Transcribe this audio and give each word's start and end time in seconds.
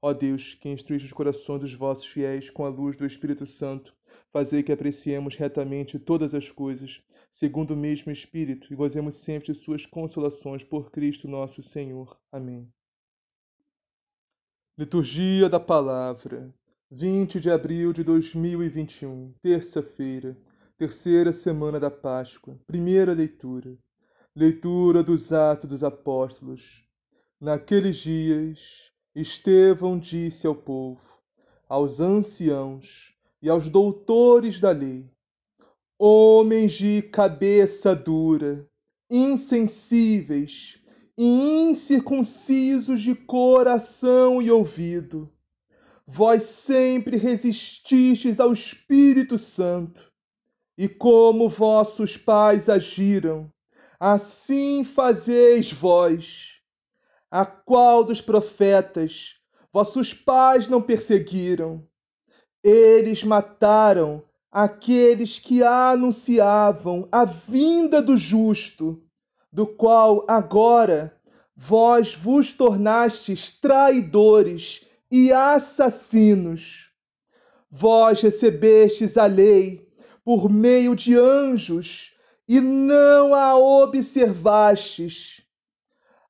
Ó 0.00 0.12
Deus, 0.12 0.54
que 0.54 0.68
instruís 0.68 1.02
os 1.02 1.12
corações 1.12 1.60
dos 1.60 1.74
vossos 1.74 2.06
fiéis 2.06 2.48
com 2.48 2.64
a 2.64 2.68
luz 2.68 2.96
do 2.96 3.04
Espírito 3.04 3.44
Santo, 3.44 3.96
fazei 4.32 4.62
que 4.62 4.70
apreciemos 4.70 5.34
retamente 5.34 5.98
todas 5.98 6.34
as 6.34 6.50
coisas, 6.50 7.02
segundo 7.30 7.72
o 7.72 7.76
mesmo 7.76 8.12
Espírito, 8.12 8.72
e 8.72 8.76
gozemos 8.76 9.16
sempre 9.16 9.52
de 9.52 9.58
suas 9.58 9.86
consolações 9.86 10.62
por 10.62 10.90
Cristo 10.90 11.26
nosso 11.26 11.62
Senhor. 11.62 12.16
Amém. 12.30 12.72
Liturgia 14.78 15.48
da 15.48 15.58
Palavra, 15.58 16.54
20 16.90 17.40
de 17.40 17.50
abril 17.50 17.92
de 17.92 18.04
2021, 18.04 19.34
terça-feira, 19.42 20.38
terceira 20.76 21.32
semana 21.32 21.80
da 21.80 21.90
Páscoa, 21.90 22.56
primeira 22.66 23.12
leitura. 23.12 23.76
Leitura 24.36 25.02
dos 25.02 25.32
Atos 25.32 25.68
dos 25.68 25.82
Apóstolos. 25.82 26.86
Naqueles 27.40 27.96
dias, 27.96 28.92
Estevão 29.14 29.98
disse 29.98 30.46
ao 30.46 30.54
povo, 30.54 31.00
aos 31.68 31.98
anciãos 31.98 33.14
e 33.40 33.48
aos 33.48 33.68
doutores 33.70 34.60
da 34.60 34.70
lei: 34.70 35.10
Homens 35.98 36.72
de 36.72 37.02
cabeça 37.02 37.96
dura, 37.96 38.68
insensíveis 39.10 40.78
e 41.16 41.24
incircuncisos 41.24 43.00
de 43.00 43.14
coração 43.14 44.42
e 44.42 44.50
ouvido, 44.50 45.32
vós 46.06 46.42
sempre 46.42 47.16
resististes 47.16 48.38
ao 48.38 48.52
Espírito 48.52 49.38
Santo, 49.38 50.12
e 50.76 50.86
como 50.88 51.48
vossos 51.48 52.16
pais 52.16 52.68
agiram, 52.68 53.50
assim 53.98 54.84
fazeis 54.84 55.72
vós 55.72 56.57
a 57.30 57.44
qual 57.44 58.04
dos 58.04 58.20
profetas 58.20 59.36
vossos 59.72 60.14
pais 60.14 60.68
não 60.68 60.80
perseguiram? 60.80 61.86
Eles 62.62 63.22
mataram 63.22 64.22
aqueles 64.50 65.38
que 65.38 65.62
anunciavam 65.62 67.06
a 67.12 67.24
vinda 67.24 68.00
do 68.00 68.16
justo, 68.16 69.02
do 69.52 69.66
qual 69.66 70.24
agora 70.26 71.14
vós 71.54 72.14
vos 72.14 72.52
tornastes 72.52 73.50
traidores 73.50 74.86
e 75.10 75.32
assassinos. 75.32 76.90
Vós 77.70 78.22
recebestes 78.22 79.18
a 79.18 79.26
lei 79.26 79.86
por 80.24 80.48
meio 80.48 80.96
de 80.96 81.16
anjos 81.16 82.14
e 82.46 82.60
não 82.60 83.34
a 83.34 83.56
observastes 83.56 85.42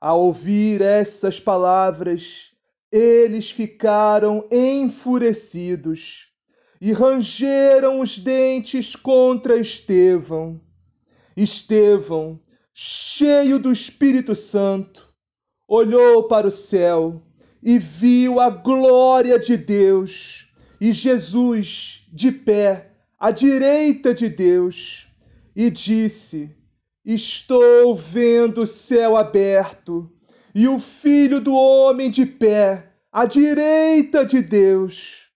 ao 0.01 0.21
ouvir 0.23 0.81
essas 0.81 1.41
palavras, 1.41 2.53
eles 2.91 3.51
ficaram 3.51 4.47
enfurecidos 4.51 6.29
e 6.81 6.93
rangeram 6.93 8.01
os 8.01 8.19
dentes 8.19 8.95
contra 8.95 9.59
Estevão. 9.59 10.61
Estevão, 11.37 12.41
cheio 12.73 13.59
do 13.59 13.73
Espírito 13.73 14.35
Santo, 14.35 15.13
olhou 15.67 16.29
para 16.29 16.47
o 16.47 16.51
céu 16.51 17.23
e 17.63 17.79
viu 17.79 18.41
a 18.41 18.51
glória 18.51 19.39
de 19.39 19.57
Deus 19.57 20.49
e 20.81 20.93
Jesus 20.93 22.07
de 22.13 22.31
pé 22.31 22.93
à 23.19 23.31
direita 23.31 24.15
de 24.15 24.29
Deus 24.29 25.09
e 25.55 25.71
disse: 25.71 26.57
Estou 27.11 27.97
vendo 27.97 28.65
o 28.65 28.67
céu 28.67 29.17
aberto 29.17 30.13
e 30.55 30.69
o 30.69 30.79
Filho 30.79 31.41
do 31.41 31.55
Homem 31.55 32.11
de 32.11 32.27
pé 32.27 32.93
à 33.11 33.25
direita 33.25 34.27
de 34.27 34.43
Deus. 34.43 35.27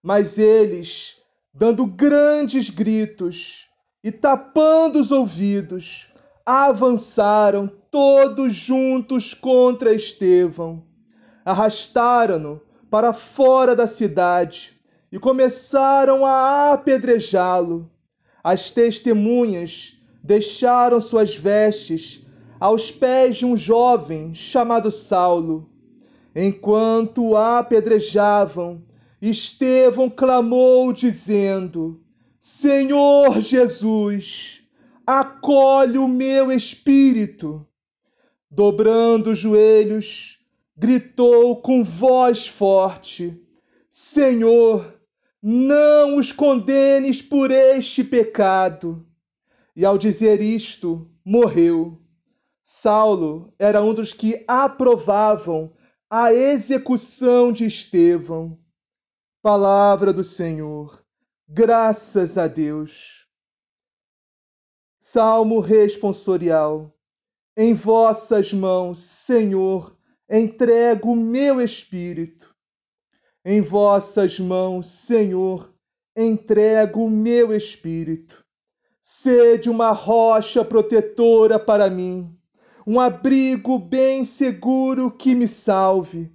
Mas 0.00 0.38
eles, 0.38 1.16
dando 1.52 1.84
grandes 1.86 2.70
gritos 2.70 3.66
e 4.04 4.12
tapando 4.12 5.00
os 5.00 5.10
ouvidos, 5.10 6.08
avançaram 6.46 7.66
todos 7.90 8.54
juntos 8.54 9.34
contra 9.34 9.92
Estevão. 9.92 10.86
Arrastaram-no 11.44 12.62
para 12.88 13.12
fora 13.12 13.74
da 13.74 13.88
cidade 13.88 14.80
e 15.10 15.18
começaram 15.18 16.24
a 16.24 16.74
apedrejá-lo. 16.74 17.90
As 18.40 18.70
testemunhas 18.70 19.97
deixaram 20.28 21.00
suas 21.00 21.34
vestes 21.34 22.22
aos 22.60 22.90
pés 22.90 23.36
de 23.36 23.46
um 23.46 23.56
jovem 23.56 24.34
chamado 24.34 24.90
Saulo. 24.90 25.70
Enquanto 26.36 27.28
o 27.28 27.36
apedrejavam, 27.36 28.82
Estevão 29.22 30.10
clamou, 30.10 30.92
dizendo: 30.92 32.02
Senhor 32.38 33.40
Jesus, 33.40 34.62
acolhe 35.06 35.96
o 35.96 36.06
meu 36.06 36.52
espírito. 36.52 37.66
Dobrando 38.50 39.30
os 39.30 39.38
joelhos, 39.38 40.38
gritou 40.76 41.56
com 41.62 41.82
voz 41.82 42.46
forte: 42.46 43.34
Senhor, 43.88 44.94
não 45.42 46.18
os 46.18 46.32
condenes 46.32 47.22
por 47.22 47.50
este 47.50 48.04
pecado. 48.04 49.07
E 49.78 49.84
ao 49.84 49.96
dizer 49.96 50.40
isto, 50.40 51.08
morreu. 51.24 52.02
Saulo 52.64 53.54
era 53.60 53.80
um 53.80 53.94
dos 53.94 54.12
que 54.12 54.44
aprovavam 54.48 55.72
a 56.10 56.34
execução 56.34 57.52
de 57.52 57.64
Estevão. 57.64 58.58
Palavra 59.40 60.12
do 60.12 60.24
Senhor. 60.24 61.00
Graças 61.48 62.36
a 62.36 62.48
Deus. 62.48 63.24
Salmo 64.98 65.60
responsorial. 65.60 66.92
Em 67.56 67.72
vossas 67.72 68.52
mãos, 68.52 68.98
Senhor, 68.98 69.96
entrego 70.28 71.12
o 71.12 71.16
meu 71.16 71.60
espírito. 71.60 72.52
Em 73.44 73.60
vossas 73.60 74.40
mãos, 74.40 74.88
Senhor, 74.88 75.72
entrego 76.16 77.04
o 77.04 77.08
meu 77.08 77.54
espírito. 77.54 78.44
Sede 79.10 79.70
uma 79.70 79.90
rocha 79.90 80.62
protetora 80.62 81.58
para 81.58 81.88
mim, 81.88 82.30
um 82.86 83.00
abrigo 83.00 83.78
bem 83.78 84.22
seguro 84.22 85.10
que 85.10 85.34
me 85.34 85.48
salve. 85.48 86.30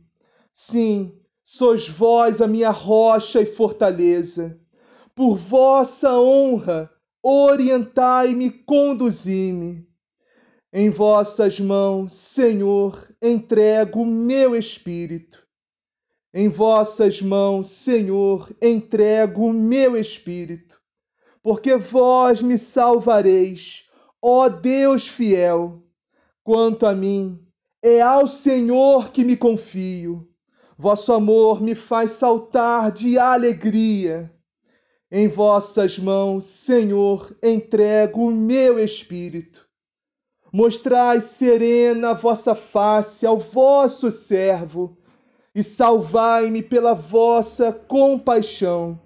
Sim, 0.51 1.15
sois 1.43 1.87
vós 1.87 2.41
a 2.41 2.47
minha 2.47 2.71
rocha 2.71 3.39
e 3.39 3.45
fortaleza. 3.45 4.59
Por 5.13 5.37
vossa 5.37 6.19
honra, 6.19 6.89
orientai-me, 7.21 8.49
conduzi-me. 8.49 9.87
Em 10.73 10.89
vossas 10.89 11.59
mãos, 11.59 12.13
Senhor, 12.13 13.07
entrego 13.21 14.01
o 14.01 14.05
meu 14.05 14.55
espírito. 14.55 15.45
Em 16.33 16.49
vossas 16.49 17.21
mãos, 17.21 17.67
Senhor, 17.67 18.49
entrego 18.59 19.45
o 19.45 19.53
meu 19.53 19.95
espírito 19.95 20.81
porque 21.43 21.75
vós 21.75 22.41
me 22.41 22.57
salvareis, 22.57 23.85
ó 24.21 24.47
Deus 24.47 25.07
fiel. 25.07 25.83
Quanto 26.41 26.85
a 26.85 26.95
mim, 26.95 27.39
é 27.81 28.01
ao 28.01 28.25
Senhor 28.25 29.11
que 29.11 29.25
me 29.25 29.35
confio. 29.35 30.25
Vosso 30.77 31.11
amor 31.11 31.61
me 31.61 31.75
faz 31.75 32.13
saltar 32.13 32.91
de 32.91 33.19
alegria. 33.19 34.33
Em 35.11 35.27
vossas 35.27 35.99
mãos, 35.99 36.45
Senhor, 36.45 37.37
entrego 37.43 38.25
o 38.25 38.31
meu 38.31 38.79
espírito. 38.79 39.67
Mostrai 40.51 41.19
serena 41.21 42.11
a 42.11 42.13
vossa 42.13 42.55
face 42.55 43.25
ao 43.25 43.37
vosso 43.37 44.09
servo 44.09 44.97
e 45.53 45.61
salvai-me 45.61 46.63
pela 46.63 46.93
vossa 46.93 47.71
compaixão. 47.71 48.99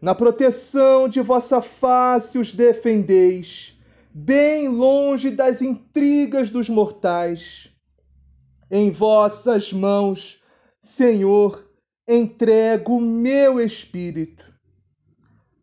Na 0.00 0.14
proteção 0.14 1.08
de 1.08 1.20
vossa 1.20 1.62
face 1.62 2.38
os 2.38 2.52
defendeis, 2.52 3.78
bem 4.12 4.68
longe 4.68 5.30
das 5.30 5.62
intrigas 5.62 6.50
dos 6.50 6.68
mortais. 6.68 7.70
Em 8.70 8.90
vossas 8.90 9.72
mãos, 9.72 10.40
Senhor, 10.78 11.66
entrego 12.06 12.96
o 12.96 13.00
meu 13.00 13.58
espírito. 13.60 14.44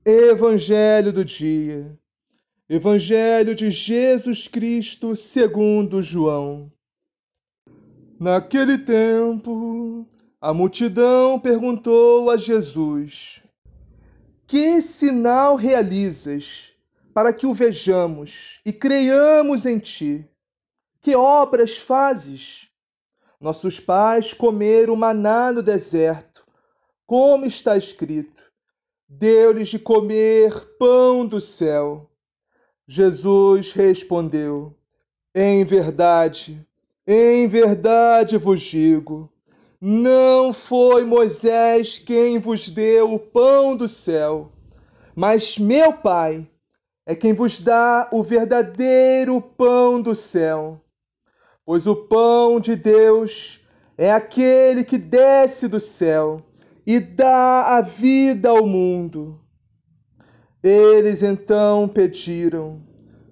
Evangelho 0.06 1.13
do 1.13 1.24
dia. 1.24 1.97
Evangelho 2.68 3.53
de 3.53 3.69
Jesus 3.69 4.47
Cristo 4.47 5.15
segundo 5.15 6.01
João. 6.01 6.71
Naquele 8.19 8.77
tempo, 8.77 10.07
a 10.41 10.53
multidão 10.53 11.39
perguntou 11.39 12.31
a 12.31 12.38
Jesus: 12.38 13.42
Que 14.45 14.81
sinal 14.81 15.55
realizas 15.55 16.73
para 17.13 17.31
que 17.31 17.45
o 17.45 17.53
vejamos 17.53 18.59
e 18.65 18.73
creiamos 18.73 19.65
em 19.65 19.79
ti? 19.79 20.27
Que 21.01 21.15
obras 21.15 21.77
fazes? 21.77 22.69
Nossos 23.39 23.79
pais 23.79 24.33
comeram 24.33 24.95
maná 24.95 25.51
no 25.51 25.63
deserto, 25.63 26.45
como 27.05 27.45
está 27.45 27.77
escrito: 27.77 28.43
Deu-lhes 29.07 29.69
de 29.69 29.79
comer 29.79 30.77
pão 30.77 31.25
do 31.25 31.39
céu. 31.39 32.09
Jesus 32.85 33.71
respondeu: 33.71 34.75
Em 35.33 35.63
verdade, 35.63 36.65
em 37.07 37.47
verdade 37.47 38.37
vos 38.37 38.61
digo, 38.61 39.32
não 39.85 40.53
foi 40.53 41.03
Moisés 41.03 42.00
quem 42.00 42.39
vos 42.39 42.69
deu 42.69 43.13
o 43.13 43.19
pão 43.19 43.75
do 43.75 43.85
céu, 43.85 44.50
mas 45.13 45.57
meu 45.57 45.91
Pai 45.91 46.50
é 47.06 47.13
quem 47.13 47.33
vos 47.33 47.59
dá 47.59 48.07
o 48.09 48.24
verdadeiro 48.24 49.41
pão 49.41 50.01
do 50.01 50.15
céu. 50.15 50.81
Pois 51.65 51.85
o 51.85 51.97
pão 51.97 52.62
de 52.62 52.77
Deus 52.77 53.59
é 53.97 54.09
aquele 54.09 54.85
que 54.85 54.97
desce 54.97 55.68
do 55.68 55.81
céu 55.81 56.41
e 56.88 56.97
dá 57.01 57.75
a 57.75 57.81
vida 57.81 58.51
ao 58.51 58.65
mundo. 58.65 59.38
Eles 60.63 61.21
então 61.24 61.89
pediram: 61.89 62.81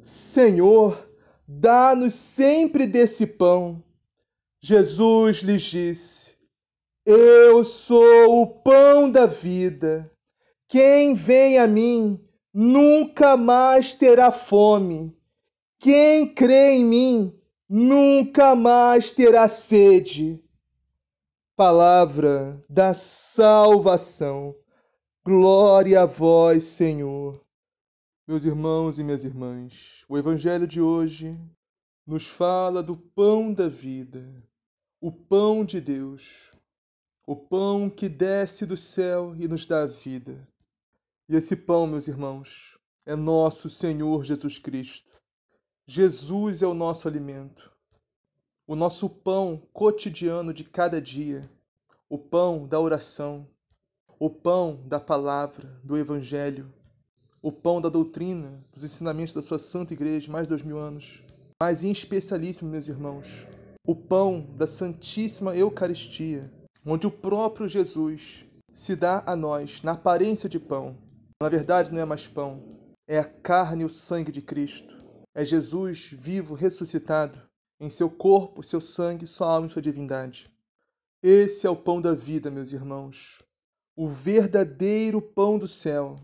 Senhor, 0.04 1.08
dá-nos 1.48 2.12
sempre 2.12 2.86
desse 2.86 3.26
pão. 3.26 3.82
Jesus 4.62 5.38
lhes 5.38 5.62
disse: 5.62 6.31
Eu 7.06 7.64
sou 7.64 8.42
o 8.42 8.48
pão 8.48 9.10
da 9.10 9.26
vida. 9.26 10.12
Quem 10.68 11.16
vem 11.16 11.58
a 11.58 11.66
mim 11.66 12.24
nunca 12.54 13.36
mais 13.36 13.96
terá 13.96 14.32
fome. 14.32 15.18
Quem 15.80 16.32
crê 16.32 16.74
em 16.74 16.86
mim 16.86 17.42
nunca 17.68 18.56
mais 18.56 19.12
terá 19.12 19.48
sede. 19.48 20.44
Palavra 21.56 22.64
da 22.70 22.94
salvação. 22.94 24.56
Glória 25.26 26.02
a 26.02 26.06
vós, 26.06 26.66
Senhor. 26.66 27.44
Meus 28.28 28.46
irmãos 28.46 29.00
e 29.00 29.04
minhas 29.04 29.24
irmãs, 29.24 30.06
o 30.08 30.18
Evangelho 30.18 30.68
de 30.68 30.80
hoje 30.80 31.36
nos 32.06 32.28
fala 32.28 32.84
do 32.84 32.96
pão 32.96 33.52
da 33.52 33.68
vida, 33.68 34.24
o 35.02 35.12
pão 35.12 35.66
de 35.66 35.82
Deus, 35.82 36.51
o 37.32 37.36
pão 37.38 37.90
que 37.90 38.10
desce 38.10 38.66
do 38.66 38.76
céu 38.76 39.34
e 39.40 39.48
nos 39.48 39.66
dá 39.66 39.86
vida. 39.86 40.46
E 41.30 41.36
esse 41.38 41.56
pão, 41.56 41.88
meus 41.88 42.10
irmãos, 42.10 42.78
é 43.06 43.16
nosso 43.16 43.70
Senhor 43.70 44.26
Jesus 44.26 44.60
Cristo. 44.60 45.14
Jesus 45.88 46.62
é 46.62 46.68
o 46.68 46.74
nosso 46.74 47.08
alimento, 47.08 47.72
o 48.68 48.76
nosso 48.76 49.10
pão 49.10 49.66
cotidiano 49.72 50.54
de 50.54 50.66
cada 50.66 51.00
dia, 51.00 51.50
o 52.10 52.18
pão 52.18 52.68
da 52.68 52.78
oração, 52.82 53.48
o 54.20 54.30
pão 54.30 54.84
da 54.86 55.00
palavra, 55.00 55.80
do 55.86 55.98
Evangelho, 55.98 56.70
o 57.42 57.50
pão 57.50 57.80
da 57.80 57.88
doutrina, 57.88 58.62
dos 58.74 58.84
ensinamentos 58.84 59.34
da 59.34 59.42
sua 59.42 59.58
Santa 59.58 59.94
Igreja, 59.94 60.30
mais 60.30 60.48
de 60.48 60.50
dois 60.50 60.64
mil 60.64 60.78
anos. 60.78 61.24
Mas 61.62 61.82
em 61.82 61.92
especialíssimo, 61.92 62.70
meus 62.70 62.90
irmãos, 62.90 63.48
o 63.88 63.96
pão 63.96 64.46
da 64.58 64.68
Santíssima 64.68 65.56
Eucaristia, 65.56 66.52
onde 66.86 67.08
o 67.08 67.12
próprio 67.12 67.68
Jesus 67.68 68.46
se 68.72 68.96
dá 68.96 69.24
a 69.26 69.36
nós 69.36 69.82
na 69.82 69.94
aparência 69.94 70.50
de 70.50 70.60
pão. 70.60 70.98
Na 71.42 71.50
verdade, 71.50 71.92
não 71.92 72.00
é 72.00 72.06
mais 72.06 72.28
pão, 72.28 72.64
é 73.08 73.20
a 73.20 73.26
carne 73.26 73.84
e 73.84 73.86
o 73.86 73.90
sangue 73.90 74.32
de 74.32 74.42
Cristo 74.42 75.02
é 75.34 75.46
Jesus 75.46 76.12
vivo, 76.12 76.54
ressuscitado, 76.54 77.42
em 77.80 77.90
seu 77.90 78.10
corpo, 78.10 78.64
seu 78.64 78.82
sangue, 78.82 79.26
sua 79.26 79.48
alma 79.48 79.68
e 79.68 79.70
sua 79.70 79.82
divindade. 79.82 80.52
Esse 81.24 81.66
é 81.66 81.70
o 81.70 81.76
pão 81.76 82.02
da 82.02 82.14
vida, 82.14 82.52
meus 82.52 82.72
irmãos, 82.72 83.38
o 83.96 84.08
verdadeiro 84.08 85.22
pão 85.22 85.58
do 85.58 85.68
céu, 85.68 86.16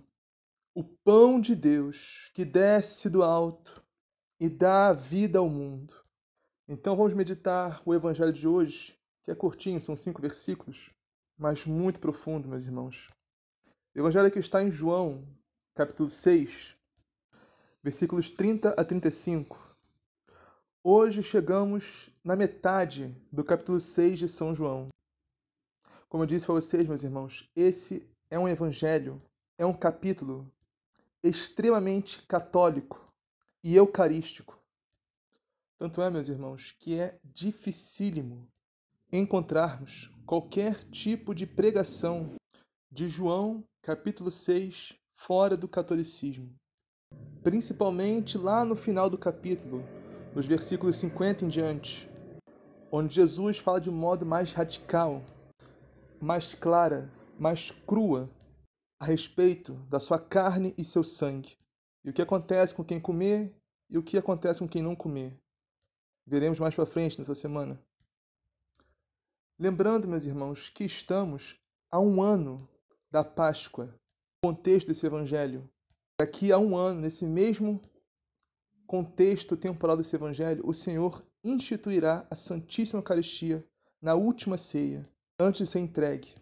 o 0.76 0.84
pão 0.84 1.40
de 1.40 1.56
Deus 1.56 2.32
que 2.34 2.44
desce 2.44 3.10
do 3.10 3.24
alto 3.24 3.84
e 4.40 4.50
dá 4.50 4.92
vida 4.92 5.40
ao 5.40 5.50
mundo. 5.50 5.94
Então 6.68 6.96
vamos 6.96 7.14
meditar 7.14 7.82
o 7.86 7.94
evangelho 7.94 8.34
de 8.34 8.48
hoje, 8.48 8.97
que 9.28 9.32
é 9.32 9.36
curtinho, 9.36 9.82
são 9.82 9.98
cinco 9.98 10.22
versículos, 10.22 10.90
mas 11.38 11.66
muito 11.66 12.00
profundo, 12.00 12.48
meus 12.48 12.64
irmãos. 12.64 13.10
O 13.94 14.00
evangelho 14.00 14.32
que 14.32 14.40
está 14.40 14.64
em 14.64 14.72
João, 14.72 15.28
capítulo 15.76 16.10
6, 16.10 16.78
versículos 17.84 18.30
30 18.30 18.70
a 18.70 18.86
35. 18.86 19.76
Hoje 20.82 21.22
chegamos 21.22 22.10
na 22.24 22.38
metade 22.38 23.14
do 23.30 23.44
capítulo 23.44 23.82
6 23.82 24.20
de 24.20 24.30
São 24.30 24.56
João. 24.56 24.88
Como 26.08 26.24
eu 26.24 26.28
disse 26.28 26.46
para 26.46 26.56
vocês, 26.56 26.88
meus 26.88 27.04
irmãos, 27.04 27.52
esse 27.54 28.10
é 28.30 28.40
um 28.40 28.48
evangelho, 28.48 29.22
é 29.58 29.66
um 29.66 29.74
capítulo 29.74 30.50
extremamente 31.22 32.26
católico 32.28 33.06
e 33.62 33.76
eucarístico. 33.76 34.58
Tanto 35.78 36.02
é, 36.02 36.10
meus 36.10 36.30
irmãos, 36.30 36.72
que 36.80 36.98
é 36.98 37.20
dificílimo 37.26 38.48
encontrarmos 39.12 40.12
qualquer 40.26 40.84
tipo 40.90 41.34
de 41.34 41.46
pregação 41.46 42.36
de 42.92 43.08
João, 43.08 43.64
capítulo 43.82 44.32
6, 44.32 44.94
fora 45.16 45.56
do 45.56 45.68
catolicismo 45.68 46.56
principalmente 47.48 48.38
lá 48.38 48.66
no 48.66 48.76
final 48.76 49.10
do 49.10 49.18
capítulo, 49.18 49.82
nos 50.36 50.46
versículos 50.46 50.98
50 50.98 51.46
em 51.46 51.48
diante, 51.48 52.10
onde 52.92 53.16
Jesus 53.16 53.58
fala 53.58 53.80
de 53.80 53.90
um 53.90 53.94
modo 53.94 54.26
mais 54.26 54.52
radical, 54.52 55.24
mais 56.20 56.54
clara, 56.54 57.10
mais 57.40 57.72
crua 57.72 58.30
a 59.00 59.06
respeito 59.06 59.76
da 59.90 59.98
sua 59.98 60.20
carne 60.20 60.74
e 60.78 60.84
seu 60.84 61.06
sangue, 61.06 61.58
e 62.04 62.10
o 62.10 62.14
que 62.14 62.22
acontece 62.22 62.76
com 62.76 62.84
quem 62.84 63.00
comer 63.00 63.56
e 63.90 63.98
o 63.98 64.04
que 64.04 64.18
acontece 64.18 64.60
com 64.60 64.68
quem 64.68 64.82
não 64.82 64.94
comer. 64.94 65.34
Veremos 66.26 66.60
mais 66.60 66.76
para 66.76 66.86
frente 66.86 67.18
nessa 67.18 67.34
semana. 67.34 67.82
Lembrando, 69.60 70.08
meus 70.08 70.26
irmãos, 70.26 70.70
que 70.70 70.84
estamos 70.84 71.60
a 71.92 72.00
um 72.00 72.22
ano 72.22 72.68
da 73.12 73.24
Páscoa, 73.24 73.94
contexto 74.44 74.88
desse 74.88 75.06
evangelho, 75.06 75.68
Daqui 76.20 76.52
a 76.52 76.58
um 76.58 76.76
ano, 76.76 77.02
nesse 77.02 77.28
mesmo 77.28 77.80
contexto 78.88 79.56
temporal 79.56 79.96
desse 79.96 80.16
evangelho, 80.16 80.68
o 80.68 80.74
Senhor 80.74 81.24
instituirá 81.44 82.26
a 82.32 82.36
Santíssima 82.36 82.98
Eucaristia 82.98 83.64
na 84.02 84.16
última 84.16 84.58
ceia, 84.58 85.04
antes 85.40 85.60
de 85.60 85.68
ser 85.68 85.80
entregue. 85.80 86.34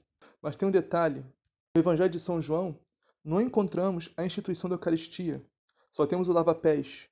Mas 0.42 0.56
tem 0.56 0.66
um 0.66 0.72
detalhe: 0.72 1.26
no 1.76 1.82
Evangelho 1.82 2.10
de 2.10 2.22
São 2.22 2.42
João, 2.42 2.80
não 3.22 3.42
encontramos 3.42 4.10
a 4.16 4.26
instituição 4.26 4.70
da 4.70 4.76
Eucaristia, 4.76 5.44
só 5.92 6.08
temos 6.08 6.30
o 6.30 6.34
lava-pés. 6.34 7.10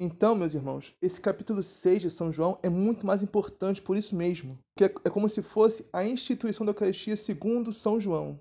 Então, 0.00 0.36
meus 0.36 0.54
irmãos, 0.54 0.96
esse 1.02 1.20
capítulo 1.20 1.60
6 1.60 2.02
de 2.02 2.10
São 2.10 2.32
João 2.32 2.56
é 2.62 2.68
muito 2.68 3.04
mais 3.04 3.20
importante 3.20 3.82
por 3.82 3.96
isso 3.96 4.14
mesmo, 4.14 4.56
que 4.76 4.84
é 4.84 4.88
como 4.88 5.28
se 5.28 5.42
fosse 5.42 5.88
a 5.92 6.04
instituição 6.04 6.64
da 6.64 6.70
Eucaristia 6.70 7.16
segundo 7.16 7.72
São 7.72 7.98
João. 7.98 8.40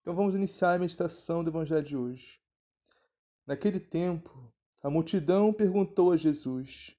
Então 0.00 0.14
vamos 0.14 0.34
iniciar 0.34 0.72
a 0.72 0.78
meditação 0.78 1.44
do 1.44 1.50
Evangelho 1.50 1.84
de 1.84 1.96
hoje. 1.98 2.40
Naquele 3.46 3.78
tempo, 3.78 4.50
a 4.82 4.88
multidão 4.88 5.52
perguntou 5.52 6.12
a 6.12 6.16
Jesus: 6.16 6.96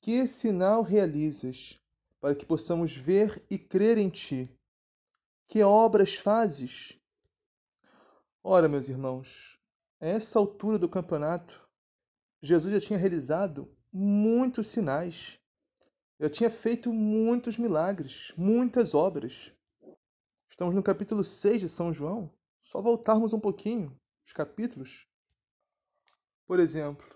Que 0.00 0.26
sinal 0.26 0.80
realizas 0.80 1.78
para 2.22 2.34
que 2.34 2.46
possamos 2.46 2.96
ver 2.96 3.44
e 3.50 3.58
crer 3.58 3.98
em 3.98 4.08
Ti. 4.08 4.50
Que 5.46 5.62
obras 5.62 6.14
fazes? 6.14 6.98
Ora, 8.42 8.66
meus 8.66 8.88
irmãos, 8.88 9.58
a 10.00 10.06
essa 10.06 10.38
altura 10.38 10.78
do 10.78 10.88
campeonato, 10.88 11.65
Jesus 12.42 12.72
já 12.72 12.80
tinha 12.80 12.98
realizado 12.98 13.74
muitos 13.92 14.66
sinais, 14.68 15.40
já 16.20 16.28
tinha 16.28 16.50
feito 16.50 16.92
muitos 16.92 17.56
milagres, 17.56 18.32
muitas 18.36 18.94
obras. 18.94 19.52
Estamos 20.48 20.74
no 20.74 20.82
capítulo 20.82 21.24
6 21.24 21.62
de 21.62 21.68
São 21.68 21.92
João, 21.92 22.30
só 22.60 22.80
voltarmos 22.80 23.32
um 23.32 23.40
pouquinho 23.40 23.98
os 24.24 24.32
capítulos. 24.32 25.06
Por 26.46 26.60
exemplo, 26.60 27.06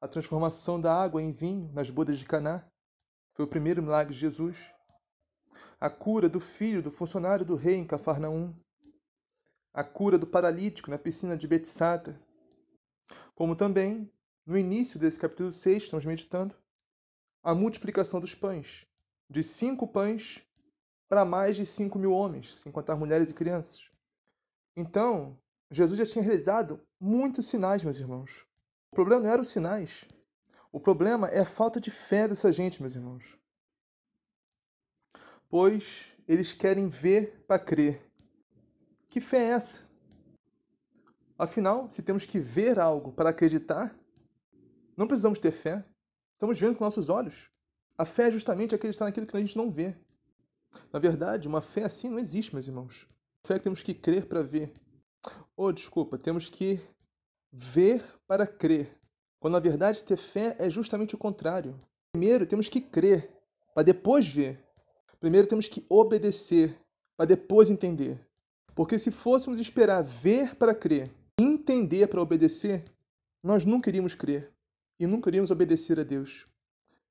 a 0.00 0.08
transformação 0.08 0.80
da 0.80 0.94
água 0.94 1.22
em 1.22 1.32
vinho 1.32 1.70
nas 1.72 1.88
bodas 1.88 2.18
de 2.18 2.26
Caná 2.26 2.66
foi 3.32 3.44
o 3.44 3.48
primeiro 3.48 3.82
milagre 3.82 4.12
de 4.12 4.20
Jesus. 4.20 4.72
A 5.80 5.88
cura 5.88 6.28
do 6.28 6.40
filho 6.40 6.82
do 6.82 6.90
funcionário 6.90 7.44
do 7.44 7.54
rei 7.54 7.76
em 7.76 7.86
Cafarnaum. 7.86 8.54
A 9.72 9.82
cura 9.82 10.18
do 10.18 10.26
paralítico 10.26 10.90
na 10.90 10.98
piscina 10.98 11.36
de 11.36 11.48
Betsata. 11.48 12.20
Como 13.34 13.56
também, 13.56 14.10
no 14.46 14.58
início 14.58 14.98
desse 14.98 15.18
capítulo 15.18 15.50
6, 15.50 15.84
estamos 15.84 16.04
meditando, 16.04 16.54
a 17.42 17.54
multiplicação 17.54 18.20
dos 18.20 18.34
pães. 18.34 18.86
De 19.28 19.42
cinco 19.42 19.88
pães 19.88 20.42
para 21.08 21.24
mais 21.24 21.56
de 21.56 21.64
cinco 21.64 21.98
mil 21.98 22.12
homens, 22.12 22.54
sem 22.56 22.70
contar 22.70 22.96
mulheres 22.96 23.30
e 23.30 23.34
crianças. 23.34 23.90
Então, 24.76 25.38
Jesus 25.70 25.98
já 25.98 26.04
tinha 26.04 26.22
realizado 26.22 26.80
muitos 27.00 27.46
sinais, 27.46 27.82
meus 27.82 27.98
irmãos. 27.98 28.46
O 28.92 28.94
problema 28.94 29.22
não 29.22 29.30
eram 29.30 29.42
os 29.42 29.48
sinais. 29.48 30.04
O 30.70 30.80
problema 30.80 31.28
é 31.28 31.40
a 31.40 31.46
falta 31.46 31.80
de 31.80 31.90
fé 31.90 32.28
dessa 32.28 32.50
gente, 32.52 32.80
meus 32.80 32.94
irmãos. 32.94 33.38
Pois 35.48 36.14
eles 36.26 36.52
querem 36.52 36.88
ver 36.88 37.44
para 37.46 37.58
crer. 37.58 38.02
Que 39.08 39.20
fé 39.20 39.38
é 39.38 39.50
essa? 39.50 39.88
Afinal, 41.38 41.90
se 41.90 42.02
temos 42.02 42.26
que 42.26 42.38
ver 42.38 42.78
algo 42.78 43.12
para 43.12 43.30
acreditar, 43.30 43.96
não 44.96 45.06
precisamos 45.06 45.38
ter 45.38 45.50
fé. 45.50 45.84
Estamos 46.34 46.58
vendo 46.58 46.76
com 46.76 46.84
nossos 46.84 47.08
olhos. 47.08 47.50
A 47.96 48.04
fé 48.04 48.28
é 48.28 48.30
justamente 48.30 48.74
acreditar 48.74 49.04
naquilo 49.04 49.26
que 49.26 49.36
a 49.36 49.40
gente 49.40 49.56
não 49.56 49.70
vê. 49.70 49.94
Na 50.92 50.98
verdade, 50.98 51.48
uma 51.48 51.60
fé 51.60 51.84
assim 51.84 52.08
não 52.08 52.18
existe, 52.18 52.52
meus 52.52 52.66
irmãos. 52.66 53.06
Fé 53.44 53.58
que 53.58 53.64
temos 53.64 53.82
que 53.82 53.94
crer 53.94 54.26
para 54.26 54.42
ver. 54.42 54.72
Ou, 55.56 55.66
oh, 55.66 55.72
desculpa, 55.72 56.18
temos 56.18 56.48
que 56.48 56.80
ver 57.52 58.04
para 58.26 58.46
crer. 58.46 58.98
Quando 59.38 59.54
na 59.54 59.60
verdade 59.60 60.02
ter 60.02 60.16
fé 60.16 60.56
é 60.58 60.68
justamente 60.70 61.14
o 61.14 61.18
contrário. 61.18 61.76
Primeiro 62.12 62.46
temos 62.46 62.68
que 62.68 62.80
crer, 62.80 63.30
para 63.74 63.82
depois 63.82 64.26
ver. 64.26 64.58
Primeiro 65.20 65.46
temos 65.46 65.68
que 65.68 65.84
obedecer, 65.88 66.78
para 67.16 67.26
depois 67.26 67.70
entender. 67.70 68.18
Porque 68.74 68.98
se 68.98 69.10
fôssemos 69.10 69.60
esperar 69.60 70.02
ver 70.02 70.56
para 70.56 70.74
crer, 70.74 71.10
entender 71.38 72.08
para 72.08 72.22
obedecer, 72.22 72.84
nós 73.42 73.64
nunca 73.64 73.88
iríamos 73.88 74.14
crer 74.14 74.53
e 75.04 75.06
nunca 75.06 75.28
iríamos 75.28 75.50
obedecer 75.50 76.00
a 76.00 76.02
Deus. 76.02 76.46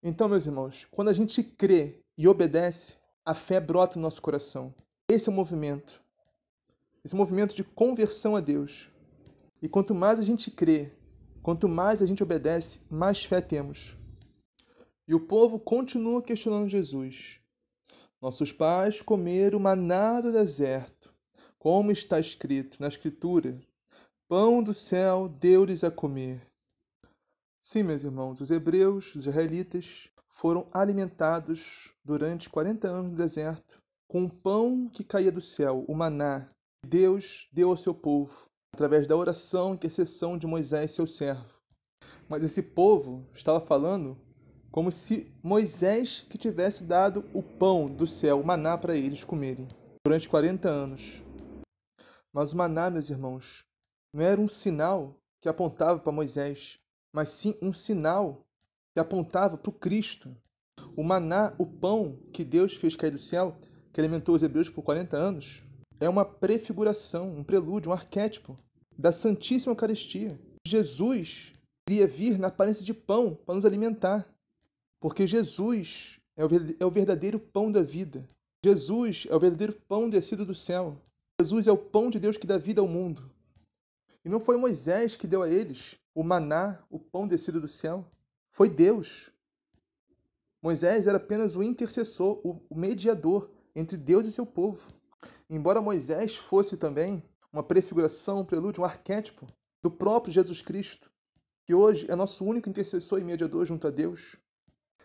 Então, 0.02 0.28
meus 0.28 0.48
irmãos, 0.48 0.88
quando 0.90 1.10
a 1.10 1.14
gente 1.14 1.44
crê 1.44 2.00
e 2.18 2.28
obedece, 2.28 2.98
a 3.24 3.36
fé 3.36 3.60
brota 3.60 3.98
no 3.98 4.02
nosso 4.02 4.22
coração. 4.22 4.74
Esse 5.08 5.30
é 5.30 5.32
o 5.32 5.36
movimento. 5.36 6.02
Esse 7.06 7.16
movimento 7.16 7.54
de 7.54 7.64
conversão 7.64 8.36
a 8.36 8.40
Deus. 8.40 8.90
E 9.62 9.70
quanto 9.70 9.94
mais 9.94 10.20
a 10.20 10.24
gente 10.24 10.50
crê, 10.50 10.92
quanto 11.44 11.70
mais 11.70 12.02
a 12.02 12.06
gente 12.06 12.24
obedece, 12.24 12.82
mais 12.90 13.24
fé 13.24 13.40
temos. 13.40 13.96
E 15.08 15.14
o 15.14 15.20
povo 15.20 15.60
continua 15.60 16.24
questionando 16.24 16.68
Jesus. 16.68 17.40
Nossos 18.20 18.52
pais 18.52 19.02
comeram 19.02 19.60
maná 19.60 20.20
do 20.20 20.32
deserto, 20.32 21.14
como 21.60 21.92
está 21.92 22.20
escrito 22.20 22.82
na 22.82 22.88
Escritura: 22.88 23.60
Pão 24.28 24.64
do 24.64 24.74
céu 24.74 25.30
deu-lhes 25.30 25.84
a 25.84 25.92
comer. 25.92 26.53
Sim, 27.66 27.84
meus 27.84 28.04
irmãos, 28.04 28.42
os 28.42 28.52
hebreus, 28.52 29.16
os 29.16 29.26
israelitas, 29.26 30.10
foram 30.28 30.68
alimentados 30.74 31.94
durante 32.04 32.50
40 32.50 32.90
anos 32.90 33.12
no 33.12 33.18
deserto 33.18 33.82
com 34.06 34.26
o 34.26 34.30
pão 34.30 34.90
que 34.90 35.02
caía 35.02 35.32
do 35.32 35.40
céu, 35.40 35.86
o 35.88 35.96
maná, 35.96 36.50
que 36.84 36.90
Deus 36.90 37.48
deu 37.54 37.70
ao 37.70 37.78
seu 37.78 37.96
povo, 37.96 38.48
através 38.74 39.08
da 39.08 39.16
oração 39.16 39.72
e 39.72 39.76
intercessão 39.76 40.38
de 40.38 40.46
Moisés, 40.46 40.92
seu 40.92 41.08
servo. 41.08 41.58
Mas 42.28 42.44
esse 42.44 42.62
povo 42.62 43.26
estava 43.34 43.62
falando 43.62 44.18
como 44.70 44.92
se 44.92 45.34
Moisés 45.42 46.20
que 46.30 46.38
tivesse 46.38 46.84
dado 46.84 47.24
o 47.34 47.42
pão 47.42 47.88
do 47.88 48.06
céu, 48.06 48.42
o 48.42 48.46
maná 48.46 48.78
para 48.78 48.98
eles 48.98 49.24
comerem 49.24 49.70
durante 50.06 50.28
40 50.28 50.68
anos. 50.68 51.24
Mas 52.34 52.52
o 52.52 52.58
maná, 52.58 52.90
meus 52.90 53.10
irmãos, 53.10 53.64
não 54.14 54.22
era 54.22 54.42
um 54.42 54.50
sinal 54.50 55.16
que 55.42 55.48
apontava 55.48 55.98
para 56.00 56.12
Moisés, 56.12 56.78
mas 57.14 57.30
sim 57.30 57.56
um 57.62 57.72
sinal 57.72 58.44
que 58.92 59.00
apontava 59.00 59.56
para 59.56 59.70
o 59.70 59.74
Cristo. 59.74 60.36
O 60.98 61.04
maná, 61.04 61.54
o 61.58 61.66
pão 61.66 62.18
que 62.34 62.44
Deus 62.44 62.74
fez 62.74 62.96
cair 62.96 63.12
do 63.12 63.18
céu, 63.18 63.58
que 63.94 64.02
alimentou 64.02 64.36
os 64.36 64.42
hebreus 64.42 64.70
por 64.70 64.82
40 64.82 65.16
anos, 65.16 65.64
é 66.00 66.10
uma 66.10 66.26
prefiguração, 66.26 67.30
um 67.38 67.44
prelúdio, 67.44 67.92
um 67.92 67.94
arquétipo 67.94 68.56
da 68.98 69.12
Santíssima 69.12 69.72
Eucaristia. 69.72 70.40
Jesus 70.68 71.54
iria 71.88 72.08
vir 72.08 72.40
na 72.40 72.48
aparência 72.48 72.84
de 72.84 72.94
pão 72.94 73.36
para 73.36 73.56
nos 73.56 73.66
alimentar, 73.66 74.28
porque 75.00 75.28
Jesus 75.28 76.20
é, 76.36 76.44
é 76.80 76.86
o 76.86 76.92
verdadeiro 76.92 77.40
pão 77.40 77.72
da 77.72 77.82
vida. 77.82 78.26
Jesus 78.66 79.28
é 79.30 79.36
o 79.36 79.40
verdadeiro 79.40 79.74
pão 79.88 80.10
descido 80.10 80.46
do 80.46 80.56
céu. 80.56 80.98
Jesus 81.40 81.68
é 81.68 81.72
o 81.72 81.78
pão 81.78 82.10
de 82.10 82.20
Deus 82.20 82.38
que 82.38 82.48
dá 82.48 82.58
vida 82.58 82.82
ao 82.82 82.88
mundo. 82.88 83.30
E 84.24 84.30
não 84.30 84.40
foi 84.40 84.56
Moisés 84.56 85.16
que 85.16 85.28
deu 85.28 85.42
a 85.42 85.50
eles 85.50 86.00
o 86.14 86.24
maná, 86.24 86.84
o 86.90 87.00
pão 87.00 87.28
descido 87.28 87.60
do 87.60 87.68
céu. 87.68 88.06
Foi 88.50 88.70
Deus. 88.70 89.32
Moisés 90.62 91.08
era 91.08 91.18
apenas 91.18 91.56
o 91.56 91.64
intercessor, 91.64 92.40
o 92.44 92.76
mediador 92.76 93.52
entre 93.76 93.98
Deus 93.98 94.26
e 94.26 94.32
seu 94.32 94.46
povo. 94.46 94.88
Embora 95.50 95.82
Moisés 95.82 96.36
fosse 96.36 96.78
também 96.78 97.24
uma 97.52 97.64
prefiguração, 97.64 98.40
um 98.40 98.46
prelúdio, 98.46 98.82
um 98.82 98.86
arquétipo 98.86 99.46
do 99.82 99.92
próprio 99.92 100.34
Jesus 100.34 100.62
Cristo, 100.62 101.12
que 101.66 101.74
hoje 101.74 102.10
é 102.10 102.16
nosso 102.16 102.46
único 102.46 102.70
intercessor 102.70 103.20
e 103.20 103.24
mediador 103.24 103.66
junto 103.66 103.88
a 103.88 103.92
Deus. 103.92 104.36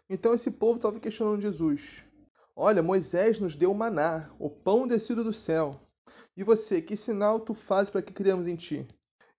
Então 0.09 0.33
esse 0.33 0.51
povo 0.51 0.77
estava 0.77 1.01
questionando 1.01 1.41
Jesus. 1.41 2.05
Olha, 2.57 2.83
Moisés 2.83 3.39
nos 3.39 3.55
deu 3.55 3.71
o 3.71 3.75
maná, 3.75 4.31
o 4.39 4.49
pão 4.49 4.87
descido 4.87 5.23
do 5.23 5.33
céu. 5.33 5.73
E 6.37 6.43
você, 6.43 6.81
que 6.81 6.97
sinal 6.97 7.41
tu 7.41 7.53
fazes 7.53 7.91
para 7.91 8.03
que 8.03 8.13
criamos 8.13 8.47
em 8.47 8.57
ti? 8.57 8.87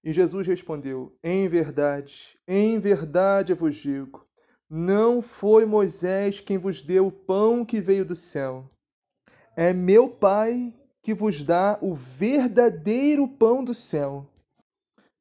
E 0.03 0.13
Jesus 0.13 0.47
respondeu: 0.47 1.17
Em 1.23 1.47
verdade, 1.47 2.37
em 2.47 2.79
verdade 2.79 3.51
eu 3.51 3.57
vos 3.57 3.75
digo, 3.75 4.25
não 4.69 5.21
foi 5.21 5.65
Moisés 5.65 6.39
quem 6.39 6.57
vos 6.57 6.81
deu 6.81 7.07
o 7.07 7.11
pão 7.11 7.65
que 7.65 7.81
veio 7.81 8.05
do 8.05 8.15
céu. 8.15 8.69
É 9.55 9.73
meu 9.73 10.09
Pai 10.09 10.73
que 11.01 11.13
vos 11.13 11.43
dá 11.43 11.77
o 11.81 11.93
verdadeiro 11.93 13.27
pão 13.27 13.63
do 13.63 13.73
céu. 13.73 14.27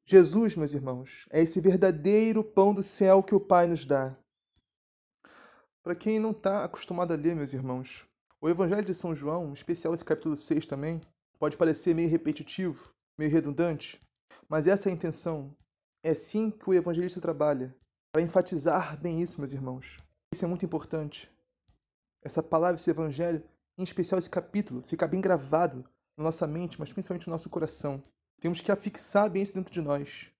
Jesus, 0.04 0.54
meus 0.54 0.72
irmãos, 0.72 1.26
é 1.30 1.42
esse 1.42 1.60
verdadeiro 1.60 2.44
pão 2.44 2.72
do 2.72 2.82
céu 2.82 3.22
que 3.22 3.34
o 3.34 3.40
Pai 3.40 3.66
nos 3.66 3.84
dá. 3.84 4.16
Para 5.82 5.94
quem 5.94 6.18
não 6.18 6.30
está 6.30 6.64
acostumado 6.64 7.12
a 7.12 7.16
ler, 7.16 7.34
meus 7.34 7.52
irmãos, 7.52 8.06
o 8.40 8.48
Evangelho 8.48 8.84
de 8.84 8.94
São 8.94 9.14
João, 9.14 9.48
em 9.48 9.52
especial 9.52 9.94
esse 9.94 10.04
capítulo 10.04 10.36
6 10.36 10.66
também, 10.66 11.00
pode 11.38 11.56
parecer 11.56 11.94
meio 11.94 12.08
repetitivo, 12.08 12.92
meio 13.18 13.30
redundante, 13.30 13.98
mas 14.48 14.66
essa 14.66 14.88
é 14.88 14.92
a 14.92 14.94
intenção. 14.94 15.54
É 16.02 16.10
assim 16.10 16.50
que 16.50 16.68
o 16.68 16.74
evangelista 16.74 17.20
trabalha, 17.20 17.74
para 18.12 18.22
enfatizar 18.22 19.00
bem 19.00 19.20
isso, 19.20 19.40
meus 19.40 19.52
irmãos. 19.52 19.96
Isso 20.32 20.44
é 20.44 20.48
muito 20.48 20.64
importante. 20.64 21.30
Essa 22.22 22.42
palavra, 22.42 22.76
esse 22.80 22.90
evangelho, 22.90 23.42
em 23.76 23.82
especial 23.82 24.18
esse 24.18 24.30
capítulo, 24.30 24.82
fica 24.86 25.06
bem 25.06 25.20
gravado 25.20 25.84
na 26.16 26.24
nossa 26.24 26.46
mente, 26.46 26.78
mas 26.78 26.92
principalmente 26.92 27.26
no 27.26 27.32
nosso 27.32 27.48
coração. 27.48 28.02
Temos 28.40 28.60
que 28.60 28.72
afixar 28.72 29.30
bem 29.30 29.42
isso 29.42 29.54
dentro 29.54 29.72
de 29.72 29.80
nós. 29.80 30.30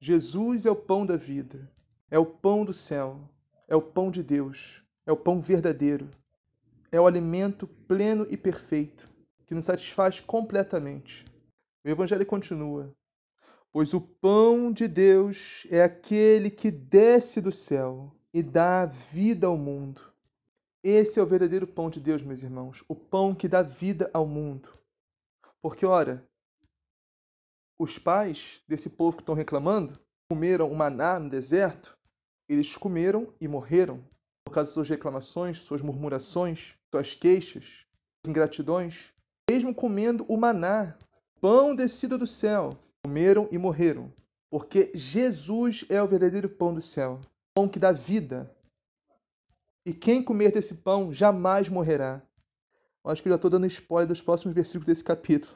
Jesus 0.00 0.66
é 0.66 0.70
o 0.70 0.76
pão 0.76 1.06
da 1.06 1.16
vida, 1.16 1.70
é 2.10 2.18
o 2.18 2.26
pão 2.26 2.64
do 2.64 2.72
céu, 2.72 3.20
é 3.66 3.74
o 3.74 3.82
pão 3.82 4.10
de 4.10 4.22
Deus, 4.22 4.82
é 5.06 5.12
o 5.12 5.16
pão 5.16 5.40
verdadeiro, 5.40 6.08
é 6.92 7.00
o 7.00 7.06
alimento 7.06 7.66
pleno 7.66 8.26
e 8.30 8.36
perfeito 8.36 9.06
que 9.46 9.54
nos 9.54 9.64
satisfaz 9.64 10.20
completamente. 10.20 11.24
O 11.84 11.88
Evangelho 11.88 12.26
continua: 12.26 12.92
Pois 13.76 13.92
o 13.92 14.00
pão 14.00 14.72
de 14.72 14.88
Deus 14.88 15.66
é 15.68 15.82
aquele 15.82 16.48
que 16.48 16.70
desce 16.70 17.42
do 17.42 17.52
céu 17.52 18.10
e 18.32 18.42
dá 18.42 18.86
vida 18.86 19.48
ao 19.48 19.58
mundo. 19.58 20.00
Esse 20.82 21.20
é 21.20 21.22
o 21.22 21.26
verdadeiro 21.26 21.66
pão 21.66 21.90
de 21.90 22.00
Deus, 22.00 22.22
meus 22.22 22.42
irmãos, 22.42 22.82
o 22.88 22.94
pão 22.94 23.34
que 23.34 23.46
dá 23.46 23.60
vida 23.60 24.10
ao 24.14 24.26
mundo. 24.26 24.70
Porque, 25.60 25.84
ora, 25.84 26.26
os 27.78 27.98
pais 27.98 28.62
desse 28.66 28.88
povo 28.88 29.18
que 29.18 29.22
estão 29.22 29.34
reclamando 29.34 29.92
comeram 30.26 30.72
o 30.72 30.74
maná 30.74 31.20
no 31.20 31.28
deserto, 31.28 31.98
eles 32.48 32.78
comeram 32.78 33.30
e 33.38 33.46
morreram. 33.46 34.02
por 34.42 34.54
causa 34.54 34.70
de 34.70 34.72
suas 34.74 34.88
reclamações, 34.88 35.58
suas 35.58 35.82
murmurações, 35.82 36.78
suas 36.90 37.14
queixas, 37.14 37.84
ingratidões, 38.26 39.12
mesmo 39.50 39.74
comendo 39.74 40.24
o 40.30 40.38
maná, 40.38 40.96
pão 41.42 41.74
descido 41.74 42.16
do 42.16 42.26
céu, 42.26 42.70
comeram 43.06 43.48
e 43.52 43.56
morreram, 43.56 44.12
porque 44.50 44.90
Jesus 44.92 45.84
é 45.88 46.02
o 46.02 46.08
verdadeiro 46.08 46.48
pão 46.48 46.74
do 46.74 46.80
céu, 46.80 47.20
pão 47.54 47.68
que 47.68 47.78
dá 47.78 47.92
vida. 47.92 48.52
E 49.84 49.94
quem 49.94 50.20
comer 50.20 50.50
desse 50.50 50.74
pão 50.74 51.12
jamais 51.12 51.68
morrerá. 51.68 52.20
Eu 53.04 53.10
acho 53.12 53.22
que 53.22 53.28
eu 53.28 53.30
já 53.30 53.36
estou 53.36 53.48
dando 53.48 53.64
spoiler 53.68 54.08
dos 54.08 54.20
próximos 54.20 54.56
versículos 54.56 54.86
desse 54.86 55.04
capítulo. 55.04 55.54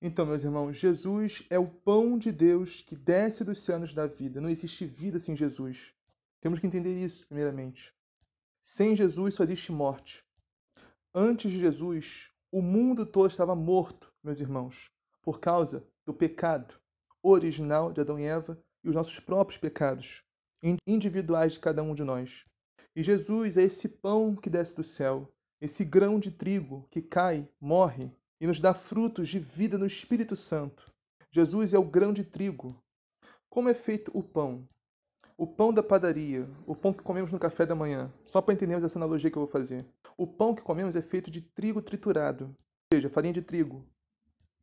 Então, 0.00 0.24
meus 0.24 0.44
irmãos, 0.44 0.76
Jesus 0.78 1.42
é 1.50 1.58
o 1.58 1.66
pão 1.66 2.16
de 2.16 2.30
Deus 2.30 2.80
que 2.80 2.94
desce 2.94 3.42
dos 3.42 3.58
céus 3.58 3.92
da 3.92 4.06
vida. 4.06 4.40
Não 4.40 4.48
existe 4.48 4.86
vida 4.86 5.18
sem 5.18 5.34
Jesus. 5.34 5.92
Temos 6.40 6.60
que 6.60 6.66
entender 6.68 6.96
isso, 7.04 7.26
primeiramente. 7.26 7.92
Sem 8.62 8.94
Jesus 8.94 9.34
só 9.34 9.42
existe 9.42 9.72
morte. 9.72 10.24
Antes 11.12 11.50
de 11.50 11.58
Jesus, 11.58 12.30
o 12.52 12.62
mundo 12.62 13.04
todo 13.04 13.32
estava 13.32 13.56
morto, 13.56 14.14
meus 14.22 14.38
irmãos, 14.38 14.92
por 15.20 15.40
causa 15.40 15.84
do 16.06 16.14
pecado 16.14 16.74
original 17.22 17.92
de 17.92 18.00
Adão 18.00 18.18
e 18.18 18.24
Eva 18.24 18.58
e 18.84 18.88
os 18.88 18.94
nossos 18.94 19.18
próprios 19.18 19.58
pecados 19.58 20.22
individuais 20.86 21.54
de 21.54 21.60
cada 21.60 21.82
um 21.82 21.94
de 21.94 22.04
nós. 22.04 22.44
E 22.94 23.02
Jesus 23.02 23.56
é 23.56 23.62
esse 23.64 23.88
pão 23.88 24.34
que 24.34 24.48
desce 24.48 24.74
do 24.74 24.82
céu, 24.82 25.30
esse 25.60 25.84
grão 25.84 26.18
de 26.18 26.30
trigo 26.30 26.86
que 26.90 27.02
cai, 27.02 27.48
morre 27.60 28.10
e 28.40 28.46
nos 28.46 28.60
dá 28.60 28.72
frutos 28.72 29.28
de 29.28 29.38
vida 29.38 29.76
no 29.76 29.86
Espírito 29.86 30.36
Santo. 30.36 30.84
Jesus 31.30 31.74
é 31.74 31.78
o 31.78 31.84
grão 31.84 32.12
de 32.12 32.24
trigo. 32.24 32.80
Como 33.50 33.68
é 33.68 33.74
feito 33.74 34.10
o 34.14 34.22
pão? 34.22 34.66
O 35.36 35.46
pão 35.46 35.72
da 35.72 35.82
padaria, 35.82 36.48
o 36.66 36.74
pão 36.74 36.92
que 36.92 37.02
comemos 37.02 37.30
no 37.30 37.38
café 37.38 37.66
da 37.66 37.74
manhã, 37.74 38.10
só 38.24 38.40
para 38.40 38.54
entendermos 38.54 38.84
essa 38.84 38.98
analogia 38.98 39.30
que 39.30 39.36
eu 39.36 39.42
vou 39.42 39.50
fazer. 39.50 39.84
O 40.16 40.26
pão 40.26 40.54
que 40.54 40.62
comemos 40.62 40.96
é 40.96 41.02
feito 41.02 41.30
de 41.30 41.42
trigo 41.42 41.82
triturado, 41.82 42.44
ou 42.46 42.96
seja, 42.96 43.10
farinha 43.10 43.34
de 43.34 43.42
trigo. 43.42 43.84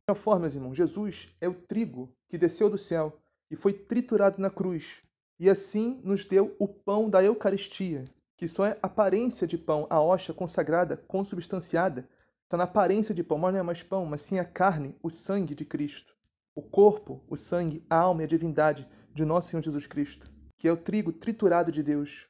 De 0.06 0.10
outra 0.10 0.22
forma, 0.22 0.50
meus 0.60 0.76
Jesus 0.76 1.34
é 1.40 1.48
o 1.48 1.54
trigo 1.54 2.14
que 2.28 2.36
desceu 2.36 2.68
do 2.68 2.76
céu 2.76 3.18
e 3.50 3.56
foi 3.56 3.72
triturado 3.72 4.38
na 4.38 4.50
cruz. 4.50 5.02
E 5.40 5.48
assim 5.48 5.98
nos 6.04 6.26
deu 6.26 6.54
o 6.58 6.68
pão 6.68 7.08
da 7.08 7.24
Eucaristia, 7.24 8.04
que 8.36 8.46
só 8.46 8.66
é 8.66 8.78
aparência 8.82 9.46
de 9.46 9.56
pão, 9.56 9.86
a 9.88 9.98
hóstia 9.98 10.34
consagrada, 10.34 10.98
consubstanciada, 10.98 12.06
está 12.42 12.54
na 12.54 12.64
aparência 12.64 13.14
de 13.14 13.24
pão, 13.24 13.38
mas 13.38 13.54
não 13.54 13.60
é 13.60 13.62
mais 13.62 13.82
pão, 13.82 14.04
mas 14.04 14.20
sim 14.20 14.38
a 14.38 14.44
carne, 14.44 14.94
o 15.02 15.08
sangue 15.08 15.54
de 15.54 15.64
Cristo. 15.64 16.14
O 16.54 16.60
corpo, 16.60 17.24
o 17.26 17.34
sangue, 17.34 17.82
a 17.88 17.96
alma 17.96 18.20
e 18.20 18.24
a 18.26 18.28
divindade 18.28 18.86
de 19.14 19.24
nosso 19.24 19.48
Senhor 19.48 19.62
Jesus 19.62 19.86
Cristo, 19.86 20.30
que 20.58 20.68
é 20.68 20.72
o 20.72 20.76
trigo 20.76 21.14
triturado 21.14 21.72
de 21.72 21.82
Deus. 21.82 22.28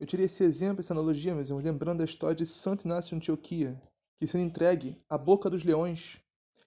Eu 0.00 0.06
tirei 0.06 0.24
esse 0.24 0.42
exemplo, 0.42 0.80
essa 0.80 0.94
analogia, 0.94 1.34
meus 1.34 1.48
irmãos, 1.48 1.62
lembrando 1.62 1.98
da 1.98 2.04
história 2.06 2.34
de 2.34 2.46
Santo 2.46 2.86
Inácio 2.86 3.10
de 3.10 3.16
Antioquia, 3.16 3.78
que 4.18 4.26
sendo 4.26 4.44
entregue 4.44 5.00
à 5.08 5.16
boca 5.16 5.50
dos 5.50 5.64
leões, 5.64 6.20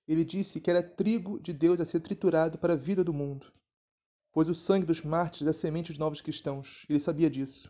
ele 0.08 0.24
disse 0.24 0.60
que 0.60 0.70
era 0.70 0.84
trigo 0.84 1.40
de 1.40 1.54
Deus 1.54 1.80
a 1.80 1.86
ser 1.86 2.00
triturado 2.00 2.58
para 2.58 2.74
a 2.74 2.78
vida 2.78 3.04
do 3.04 3.14
mundo 3.14 3.52
pois 4.32 4.50
o 4.50 4.56
sangue 4.56 4.86
dos 4.86 5.02
mártires 5.02 5.48
é 5.48 5.50
a 5.50 5.54
semente 5.54 5.92
dos 5.92 6.00
novos 6.00 6.22
cristãos. 6.22 6.86
Ele 6.88 7.00
sabia 7.00 7.30
disso. 7.30 7.70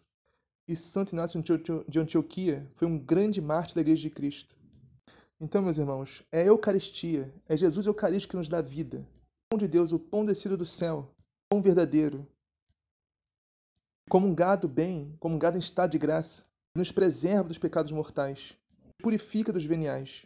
E 0.68 0.76
Santo 0.76 1.14
Inácio 1.14 1.42
de 1.88 2.00
Antioquia 2.00 2.70
foi 2.76 2.88
um 2.88 2.98
grande 2.98 3.42
mártir 3.42 3.76
da 3.76 3.82
Igreja 3.82 4.04
de 4.04 4.10
Cristo. 4.10 4.56
Então, 5.42 5.62
meus 5.62 5.78
irmãos, 5.78 6.22
é 6.32 6.42
a 6.42 6.46
Eucaristia, 6.46 7.34
é 7.48 7.56
Jesus 7.56 7.88
Eucarístico 7.88 8.32
que 8.32 8.38
nos 8.38 8.50
dá 8.50 8.62
vida. 8.62 9.00
O 9.00 9.56
pão 9.56 9.58
de 9.58 9.68
Deus, 9.68 9.92
o 9.92 9.98
pão 9.98 10.26
descido 10.26 10.58
do 10.58 10.66
céu, 10.66 11.10
o 11.10 11.56
pão 11.56 11.62
verdadeiro. 11.62 12.28
Como 14.10 14.28
um 14.28 14.36
gado 14.36 14.68
bem, 14.68 15.16
como 15.20 15.36
um 15.36 15.40
gado 15.40 15.58
em 15.58 15.60
estado 15.60 15.92
de 15.92 15.98
graça, 15.98 16.44
nos 16.76 16.92
preserva 16.92 17.48
dos 17.48 17.58
pecados 17.58 17.92
mortais, 17.92 18.56
purifica 19.02 19.52
dos 19.52 19.66
veniais, 19.66 20.26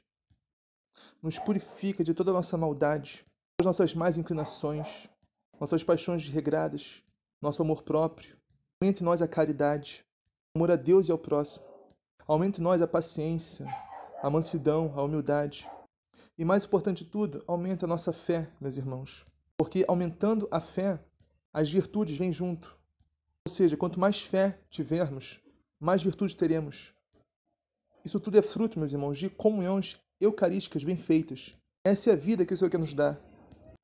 nos 1.22 1.38
purifica 1.40 2.04
de 2.04 2.14
toda 2.14 2.32
a 2.32 2.34
nossa 2.34 2.58
maldade, 2.58 3.26
das 3.58 3.66
nossas 3.66 3.94
más 3.94 4.18
inclinações, 4.18 5.08
nossas 5.60 5.84
paixões 5.84 6.24
desregradas, 6.24 7.04
nosso 7.42 7.62
amor 7.62 7.84
próprio. 7.84 8.36
Aumente 8.82 9.02
em 9.02 9.06
nós 9.06 9.22
a 9.22 9.28
caridade, 9.28 10.04
o 10.54 10.60
amor 10.60 10.72
a 10.72 10.76
Deus 10.76 11.08
e 11.08 11.12
ao 11.12 11.18
próximo. 11.18 11.66
Aumente 12.28 12.60
em 12.60 12.64
nós 12.64 12.82
a 12.82 12.88
paciência, 12.88 13.66
a 14.22 14.30
mansidão, 14.30 14.92
a 14.96 15.04
humildade. 15.04 15.70
E 16.38 16.44
mais 16.44 16.66
importante 16.66 17.04
de 17.04 17.10
tudo, 17.10 17.44
aumenta 17.48 17.86
a 17.86 17.88
nossa 17.88 18.12
fé, 18.12 18.50
meus 18.60 18.76
irmãos. 18.76 19.24
Porque 19.56 19.86
aumentando 19.88 20.48
a 20.50 20.60
fé, 20.60 21.00
as 21.54 21.72
virtudes 21.72 22.18
vêm 22.18 22.34
junto. 22.34 22.78
Ou 23.48 23.54
seja, 23.54 23.78
quanto 23.78 24.00
mais 24.00 24.22
fé 24.22 24.60
tivermos, 24.70 25.40
mais 25.80 26.02
virtudes 26.02 26.36
teremos. 26.36 26.94
Isso 28.06 28.20
tudo 28.20 28.38
é 28.38 28.42
fruto, 28.42 28.80
meus 28.80 28.92
irmãos, 28.92 29.18
de 29.18 29.30
comunhões 29.30 29.98
eucarísticas 30.20 30.84
bem 30.84 30.98
feitas. 30.98 31.52
Essa 31.86 32.12
é 32.12 32.14
a 32.14 32.18
vida 32.18 32.46
que 32.46 32.54
o 32.54 32.58
Senhor 32.58 32.70
quer 32.70 32.80
nos 32.80 32.94
dar. 32.94 33.20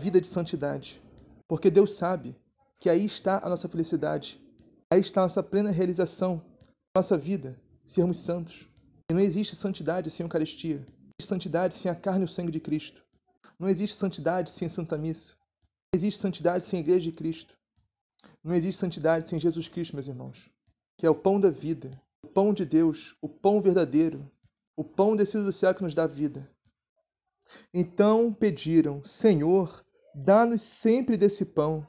Vida 0.02 0.20
de 0.20 0.28
santidade. 0.28 1.02
Porque 1.48 1.70
Deus 1.70 1.94
sabe 1.96 2.36
que 2.80 2.90
aí 2.90 3.06
está 3.06 3.40
a 3.44 3.50
nossa 3.50 3.68
felicidade, 3.68 4.40
aí 4.92 5.02
está 5.02 5.22
a 5.22 5.26
nossa 5.26 5.44
plena 5.44 5.72
realização, 5.72 6.42
nossa 6.96 7.18
vida, 7.18 7.60
sermos 7.86 8.18
santos. 8.18 8.68
E 9.10 9.14
não 9.14 9.20
existe 9.20 9.56
santidade 9.56 10.10
sem 10.10 10.24
Eucaristia, 10.24 10.78
não 10.78 10.84
existe 11.20 11.28
santidade 11.28 11.74
sem 11.74 11.92
a 11.92 11.96
carne 11.96 12.22
e 12.22 12.26
o 12.26 12.30
sangue 12.30 12.52
de 12.52 12.60
Cristo, 12.60 13.04
não 13.58 13.68
existe 13.68 13.98
santidade 13.98 14.50
sem 14.50 14.68
a 14.68 14.70
Santa 14.70 14.98
Missa, 14.98 15.36
não 15.92 15.98
existe 15.98 16.20
santidade 16.20 16.64
sem 16.64 16.78
a 16.78 16.82
Igreja 16.82 17.10
de 17.10 17.18
Cristo, 17.18 17.58
não 18.44 18.54
existe 18.54 18.80
santidade 18.80 19.28
sem 19.28 19.40
Jesus 19.40 19.68
Cristo, 19.68 19.96
meus 19.96 20.08
irmãos, 20.08 20.50
que 20.98 21.06
é 21.06 21.10
o 21.10 21.16
pão 21.16 21.40
da 21.40 21.50
vida, 21.50 21.90
pão 22.34 22.54
de 22.54 22.66
Deus, 22.66 23.16
o 23.22 23.28
pão 23.28 23.62
verdadeiro, 23.62 24.30
o 24.76 24.84
pão 24.84 25.16
descido 25.16 25.46
do 25.46 25.54
céu 25.54 25.74
que 25.74 25.84
nos 25.84 25.94
dá 25.94 26.08
vida. 26.08 26.50
Então 27.74 28.34
pediram, 28.34 29.04
Senhor, 29.04 29.84
Dá-nos 30.14 30.64
sempre 30.64 31.16
desse 31.16 31.46
pão. 31.46 31.86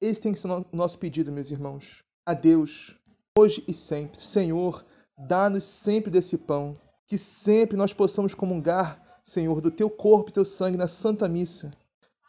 Esse 0.00 0.20
tem 0.20 0.32
que 0.32 0.38
ser 0.38 0.48
o 0.48 0.66
nosso 0.72 0.98
pedido, 0.98 1.32
meus 1.32 1.50
irmãos. 1.50 2.04
A 2.26 2.34
Deus, 2.34 2.94
hoje 3.38 3.64
e 3.68 3.72
sempre. 3.72 4.20
Senhor, 4.20 4.84
dá-nos 5.16 5.64
sempre 5.64 6.10
desse 6.10 6.36
pão. 6.36 6.74
Que 7.06 7.16
sempre 7.16 7.76
nós 7.76 7.92
possamos 7.92 8.34
comungar, 8.34 9.20
Senhor, 9.22 9.60
do 9.60 9.70
teu 9.70 9.88
corpo 9.88 10.30
e 10.30 10.32
teu 10.32 10.44
sangue 10.44 10.76
na 10.76 10.88
Santa 10.88 11.28
Missa. 11.28 11.70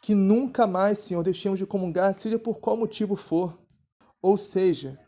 Que 0.02 0.14
nunca 0.14 0.66
mais, 0.66 1.00
Senhor, 1.00 1.22
deixemos 1.22 1.58
de 1.58 1.66
comungar, 1.66 2.18
seja 2.18 2.38
por 2.38 2.58
qual 2.58 2.76
motivo 2.76 3.16
for. 3.16 3.58
Ou 4.22 4.38
seja, 4.38 4.98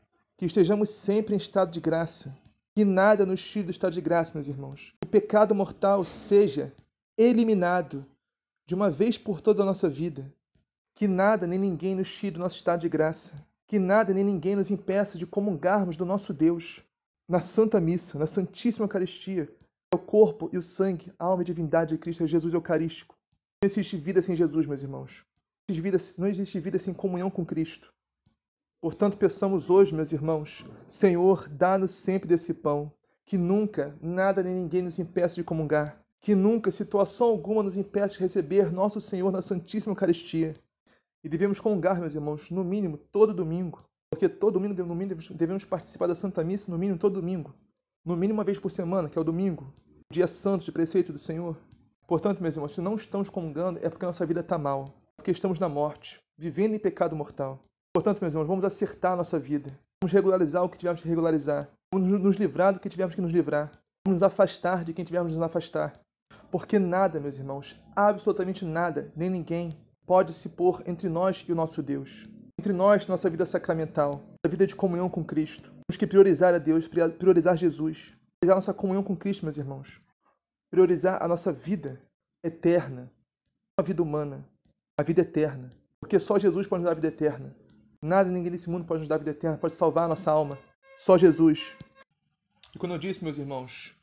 que 0.41 0.47
estejamos 0.47 0.89
sempre 0.89 1.35
em 1.35 1.37
estado 1.37 1.71
de 1.71 1.81
graça. 1.81 2.35
Que 2.75 2.83
nada 2.83 3.27
nos 3.27 3.47
tire 3.47 3.67
do 3.67 3.73
estado 3.73 3.93
de 3.93 4.01
graça, 4.01 4.33
meus 4.33 4.49
irmãos. 4.49 4.95
Que 4.99 5.07
o 5.07 5.11
pecado 5.11 5.55
mortal 5.55 6.03
seja 6.03 6.73
eliminado 7.15 8.07
de 8.67 8.75
uma 8.75 8.89
vez 8.89 9.19
por 9.19 9.43
toda 9.43 9.63
a 9.63 9.67
nossa 9.67 9.87
vida. 9.87 10.33
Que 10.95 11.07
nada 11.07 11.47
nem 11.47 11.59
ninguém 11.59 11.95
nos 11.95 12.11
tire 12.11 12.31
do 12.31 12.41
nosso 12.41 12.57
estado 12.57 12.81
de 12.81 12.89
graça. 12.89 13.35
Que 13.67 13.79
nada 13.79 14.15
nem 14.15 14.25
ninguém 14.25 14.57
nos 14.57 14.71
impeça 14.71 15.19
de 15.19 15.27
comungarmos 15.27 15.95
do 15.95 16.07
nosso 16.07 16.33
Deus 16.33 16.83
na 17.29 17.43
Santa 17.43 17.79
Missa, 17.79 18.19
na 18.19 18.27
Santíssima 18.27 18.87
Eucaristia, 18.87 19.47
é 19.93 19.95
o 19.95 19.99
corpo 19.99 20.49
e 20.55 20.57
o 20.57 20.63
sangue, 20.63 21.13
a 21.19 21.27
alma 21.27 21.43
e 21.43 21.45
a 21.45 21.47
divindade 21.47 21.95
de 21.95 21.99
Cristo, 21.99 22.27
Jesus 22.27 22.55
Eucarístico. 22.55 23.15
Não 23.63 23.67
existe 23.67 23.95
vida 23.99 24.23
sem 24.23 24.35
Jesus, 24.35 24.65
meus 24.65 24.83
irmãos. 24.83 25.23
Não 26.17 26.29
existe 26.29 26.59
vida 26.59 26.79
sem 26.79 26.95
comunhão 26.95 27.29
com 27.29 27.45
Cristo. 27.45 27.93
Portanto, 28.81 29.17
peçamos 29.17 29.71
hoje, 29.71 29.95
meus 29.95 30.13
irmãos, 30.13 30.65
Senhor, 30.89 31.49
dá-nos 31.49 31.91
sempre 31.91 32.29
desse 32.29 32.55
pão, 32.55 32.93
que 33.25 33.37
nunca, 33.37 33.97
nada 34.01 34.43
nem 34.43 34.55
ninguém 34.55 34.83
nos 34.83 34.99
impeça 34.99 35.37
de 35.37 35.45
comungar 35.45 36.01
que 36.21 36.35
nunca 36.35 36.71
situação 36.71 37.29
alguma 37.29 37.63
nos 37.63 37.77
impeça 37.77 38.15
de 38.15 38.21
receber 38.21 38.71
nosso 38.71 39.01
Senhor 39.01 39.33
na 39.33 39.41
Santíssima 39.41 39.93
Eucaristia. 39.93 40.53
E 41.25 41.29
devemos 41.29 41.61
comungar, 41.61 41.99
meus 41.99 42.15
irmãos, 42.15 42.51
no 42.51 42.63
mínimo, 42.63 42.99
todo 42.99 43.33
domingo, 43.33 43.83
porque 44.11 44.29
todo 44.29 44.55
domingo, 44.55 44.75
no 44.85 44.95
mínimo, 44.95 45.21
devemos 45.35 45.65
participar 45.65 46.07
da 46.07 46.15
Santa 46.15 46.45
Missa, 46.45 46.71
no 46.71 46.79
mínimo, 46.79 46.99
todo 46.99 47.21
domingo. 47.21 47.55
No 48.05 48.17
mínimo, 48.17 48.39
uma 48.39 48.45
vez 48.45 48.59
por 48.59 48.71
semana, 48.71 49.09
que 49.09 49.19
é 49.19 49.21
o 49.21 49.25
domingo, 49.25 49.73
dia 50.11 50.27
santo 50.27 50.65
de 50.65 50.73
preceito 50.73 51.13
do 51.13 51.19
Senhor. 51.19 51.57
Portanto, 52.07 52.43
meus 52.43 52.57
irmãos, 52.57 52.73
se 52.73 52.81
não 52.81 52.97
estamos 52.97 53.31
comungando, 53.31 53.79
é 53.83 53.89
porque 53.89 54.05
a 54.05 54.09
nossa 54.09 54.27
vida 54.27 54.41
está 54.41 54.59
mal, 54.59 54.87
porque 55.17 55.31
estamos 55.31 55.59
na 55.59 55.69
morte, 55.69 56.21
vivendo 56.37 56.75
em 56.75 56.79
pecado 56.79 57.17
mortal. 57.17 57.63
Portanto, 57.93 58.21
meus 58.21 58.33
irmãos, 58.33 58.47
vamos 58.47 58.65
acertar 58.65 59.13
a 59.13 59.17
nossa 59.17 59.39
vida. 59.39 59.71
Vamos 60.01 60.13
regularizar 60.13 60.63
o 60.63 60.69
que 60.69 60.79
tivermos 60.79 61.03
que 61.03 61.09
regularizar. 61.09 61.69
Vamos 61.93 62.09
nos 62.09 62.37
livrar 62.37 62.73
do 62.73 62.79
que 62.79 62.89
tivermos 62.89 63.15
que 63.17 63.21
nos 63.21 63.33
livrar. 63.33 63.71
Vamos 64.07 64.21
nos 64.21 64.23
afastar 64.23 64.85
de 64.85 64.95
quem 64.95 65.05
tivermos 65.05 65.33
que 65.33 65.39
nos 65.39 65.45
afastar. 65.45 65.93
Porque 66.51 66.79
nada, 66.79 67.19
meus 67.19 67.37
irmãos, 67.37 67.77
absolutamente 67.95 68.65
nada, 68.65 69.13
nem 69.17 69.29
ninguém, 69.29 69.71
pode 70.07 70.33
se 70.33 70.49
pôr 70.51 70.83
entre 70.87 71.09
nós 71.09 71.45
e 71.49 71.53
o 71.53 71.55
nosso 71.55 71.83
Deus. 71.83 72.25
Entre 72.59 72.73
nós, 72.73 73.09
nossa 73.09 73.29
vida 73.29 73.45
sacramental, 73.45 74.23
a 74.45 74.49
vida 74.49 74.67
de 74.67 74.77
comunhão 74.77 75.09
com 75.09 75.25
Cristo. 75.25 75.71
Temos 75.71 75.99
que 75.99 76.07
priorizar 76.07 76.55
a 76.55 76.59
Deus, 76.59 76.89
priorizar 76.89 77.57
Jesus, 77.57 78.15
priorizar 78.41 78.57
nossa 78.57 78.75
comunhão 78.75 79.03
com 79.03 79.17
Cristo, 79.17 79.45
meus 79.45 79.59
irmãos. 79.59 80.01
Priorizar 80.73 81.23
a 81.23 81.27
nossa 81.27 81.53
vida 81.53 82.01
eterna, 82.45 83.11
a 83.77 83.83
vida 83.83 84.03
humana, 84.03 84.45
a 84.99 85.03
vida 85.03 85.23
eterna. 85.23 85.71
Porque 86.01 86.21
só 86.21 86.39
Jesus 86.39 86.67
pode 86.67 86.83
nos 86.83 86.87
dar 86.87 86.93
a 86.93 86.95
vida 86.95 87.09
eterna. 87.09 87.55
Nada, 88.03 88.31
ninguém 88.31 88.51
nesse 88.51 88.71
mundo 88.71 88.87
pode 88.87 89.01
nos 89.01 89.09
dar 89.09 89.17
a 89.17 89.19
vida 89.19 89.33
eterna, 89.33 89.59
pode 89.59 89.75
salvar 89.75 90.05
a 90.05 90.09
nossa 90.09 90.31
alma. 90.31 90.59
Só 90.97 91.19
Jesus. 91.19 91.77
E 92.75 92.79
quando 92.79 92.93
eu 92.93 92.99
disse, 92.99 93.23
meus 93.23 93.37
irmãos, 93.37 93.95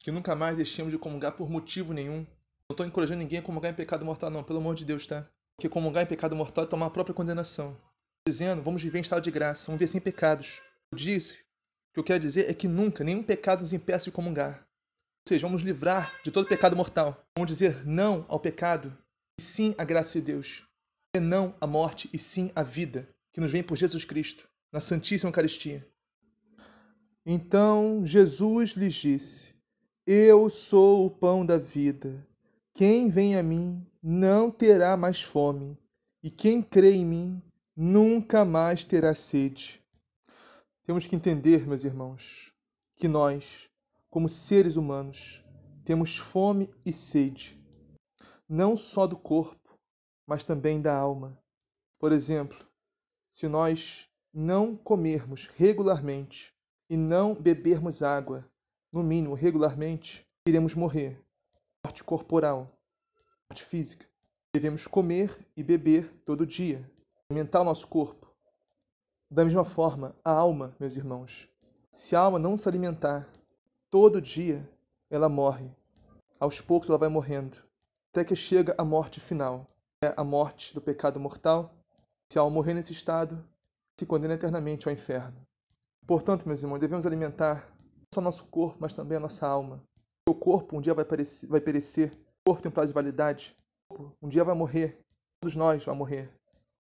que 0.00 0.10
nunca 0.10 0.36
mais 0.36 0.58
deixemos 0.58 0.92
de 0.92 0.98
comungar 0.98 1.32
por 1.32 1.48
motivo 1.48 1.94
nenhum, 1.94 2.26
não 2.68 2.74
estou 2.74 2.84
encorajando 2.84 3.20
ninguém 3.20 3.38
a 3.38 3.42
comungar 3.42 3.70
em 3.70 3.74
pecado 3.74 4.04
mortal, 4.04 4.28
não, 4.28 4.44
pelo 4.44 4.58
amor 4.58 4.74
de 4.74 4.84
Deus, 4.84 5.06
tá? 5.06 5.26
Porque 5.56 5.66
comungar 5.66 6.02
em 6.02 6.06
pecado 6.06 6.36
mortal 6.36 6.64
é 6.64 6.66
tomar 6.66 6.86
a 6.86 6.90
própria 6.90 7.14
condenação. 7.14 7.74
Dizendo, 8.28 8.60
vamos 8.60 8.82
viver 8.82 8.98
em 8.98 9.00
estado 9.00 9.22
de 9.22 9.30
graça, 9.30 9.68
vamos 9.68 9.78
viver 9.78 9.92
sem 9.92 10.00
pecados. 10.00 10.60
Eu 10.92 10.98
disse, 10.98 11.40
o 11.40 11.94
que 11.94 12.00
eu 12.00 12.04
quero 12.04 12.20
dizer 12.20 12.50
é 12.50 12.52
que 12.52 12.68
nunca, 12.68 13.02
nenhum 13.02 13.22
pecado 13.22 13.62
nos 13.62 13.72
impeça 13.72 14.04
de 14.04 14.12
comungar. 14.12 14.58
Ou 14.58 15.28
seja, 15.30 15.46
vamos 15.46 15.62
livrar 15.62 16.20
de 16.22 16.30
todo 16.30 16.46
pecado 16.46 16.76
mortal. 16.76 17.24
Vamos 17.34 17.50
dizer 17.50 17.86
não 17.86 18.26
ao 18.28 18.38
pecado 18.38 18.94
e 19.38 19.42
sim 19.42 19.74
à 19.78 19.84
graça 19.84 20.20
de 20.20 20.20
Deus. 20.20 20.64
E 21.16 21.20
não 21.20 21.54
à 21.58 21.66
morte 21.66 22.10
e 22.12 22.18
sim 22.18 22.52
à 22.54 22.62
vida 22.62 23.08
que 23.32 23.40
nos 23.40 23.52
vem 23.52 23.62
por 23.62 23.76
Jesus 23.76 24.04
Cristo, 24.04 24.48
na 24.72 24.80
Santíssima 24.80 25.28
Eucaristia. 25.28 25.86
Então 27.24 28.06
Jesus 28.06 28.70
lhes 28.70 28.94
disse: 28.94 29.54
Eu 30.06 30.48
sou 30.48 31.06
o 31.06 31.10
pão 31.10 31.44
da 31.44 31.58
vida. 31.58 32.26
Quem 32.74 33.08
vem 33.08 33.36
a 33.36 33.42
mim 33.42 33.84
não 34.02 34.50
terá 34.50 34.96
mais 34.96 35.22
fome, 35.22 35.76
e 36.22 36.30
quem 36.30 36.62
crê 36.62 36.92
em 36.92 37.04
mim 37.04 37.42
nunca 37.76 38.44
mais 38.44 38.84
terá 38.84 39.14
sede. 39.14 39.82
Temos 40.84 41.06
que 41.06 41.14
entender, 41.14 41.66
meus 41.66 41.84
irmãos, 41.84 42.52
que 42.96 43.06
nós, 43.06 43.68
como 44.08 44.28
seres 44.28 44.76
humanos, 44.76 45.44
temos 45.84 46.16
fome 46.16 46.70
e 46.84 46.92
sede, 46.92 47.62
não 48.48 48.76
só 48.76 49.06
do 49.06 49.16
corpo, 49.16 49.78
mas 50.26 50.44
também 50.44 50.80
da 50.80 50.94
alma. 50.94 51.38
Por 51.98 52.12
exemplo, 52.12 52.67
se 53.38 53.46
nós 53.46 54.10
não 54.34 54.74
comermos 54.74 55.48
regularmente 55.54 56.52
e 56.90 56.96
não 56.96 57.36
bebermos 57.36 58.02
água, 58.02 58.44
no 58.92 59.00
mínimo 59.00 59.32
regularmente, 59.32 60.26
iremos 60.44 60.74
morrer. 60.74 61.24
Morte 61.86 62.02
corporal, 62.02 62.68
morte 63.48 63.62
física. 63.62 64.04
Devemos 64.52 64.88
comer 64.88 65.38
e 65.56 65.62
beber 65.62 66.12
todo 66.24 66.44
dia, 66.44 66.84
alimentar 67.30 67.60
o 67.60 67.64
nosso 67.64 67.86
corpo. 67.86 68.26
Da 69.30 69.44
mesma 69.44 69.64
forma, 69.64 70.16
a 70.24 70.32
alma, 70.32 70.74
meus 70.80 70.96
irmãos. 70.96 71.48
Se 71.92 72.16
a 72.16 72.20
alma 72.20 72.40
não 72.40 72.58
se 72.58 72.68
alimentar 72.68 73.30
todo 73.88 74.20
dia, 74.20 74.68
ela 75.08 75.28
morre. 75.28 75.70
Aos 76.40 76.60
poucos 76.60 76.88
ela 76.88 76.98
vai 76.98 77.08
morrendo, 77.08 77.56
até 78.12 78.24
que 78.24 78.34
chega 78.34 78.74
a 78.76 78.84
morte 78.84 79.20
final, 79.20 79.64
é 80.02 80.12
a 80.16 80.24
morte 80.24 80.74
do 80.74 80.80
pecado 80.80 81.20
mortal. 81.20 81.77
Se 82.30 82.38
a 82.38 82.42
alma 82.42 82.54
morrer 82.54 82.74
nesse 82.74 82.92
estado, 82.92 83.42
se 83.98 84.06
condena 84.06 84.34
eternamente 84.34 84.86
ao 84.86 84.92
inferno. 84.92 85.40
Portanto, 86.06 86.46
meus 86.46 86.62
irmãos, 86.62 86.78
devemos 86.78 87.06
alimentar 87.06 87.68
não 87.76 88.06
só 88.14 88.20
nosso 88.20 88.44
corpo, 88.46 88.78
mas 88.80 88.92
também 88.92 89.16
a 89.16 89.20
nossa 89.20 89.46
alma. 89.46 89.82
O 90.28 90.34
corpo 90.34 90.76
um 90.76 90.80
dia 90.80 90.94
vai 90.94 91.04
perecer, 91.04 91.48
vai 91.48 91.60
perecer. 91.60 92.12
o 92.12 92.50
corpo 92.50 92.62
tem 92.62 92.70
um 92.70 92.72
prazo 92.72 92.88
de 92.88 92.94
validade, 92.94 93.56
o 93.90 93.94
corpo 93.94 94.16
um 94.22 94.28
dia 94.28 94.44
vai 94.44 94.54
morrer, 94.54 95.00
todos 95.40 95.56
nós 95.56 95.84
vamos 95.84 95.98
morrer. 95.98 96.30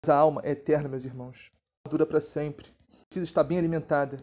Mas 0.03 0.09
a 0.09 0.15
alma 0.15 0.41
é 0.43 0.51
eterna, 0.51 0.89
meus 0.89 1.05
irmãos, 1.05 1.51
dura 1.89 2.05
para 2.05 2.21
sempre, 2.21 2.71
precisa 3.07 3.25
estar 3.25 3.43
bem 3.43 3.57
alimentada 3.57 4.17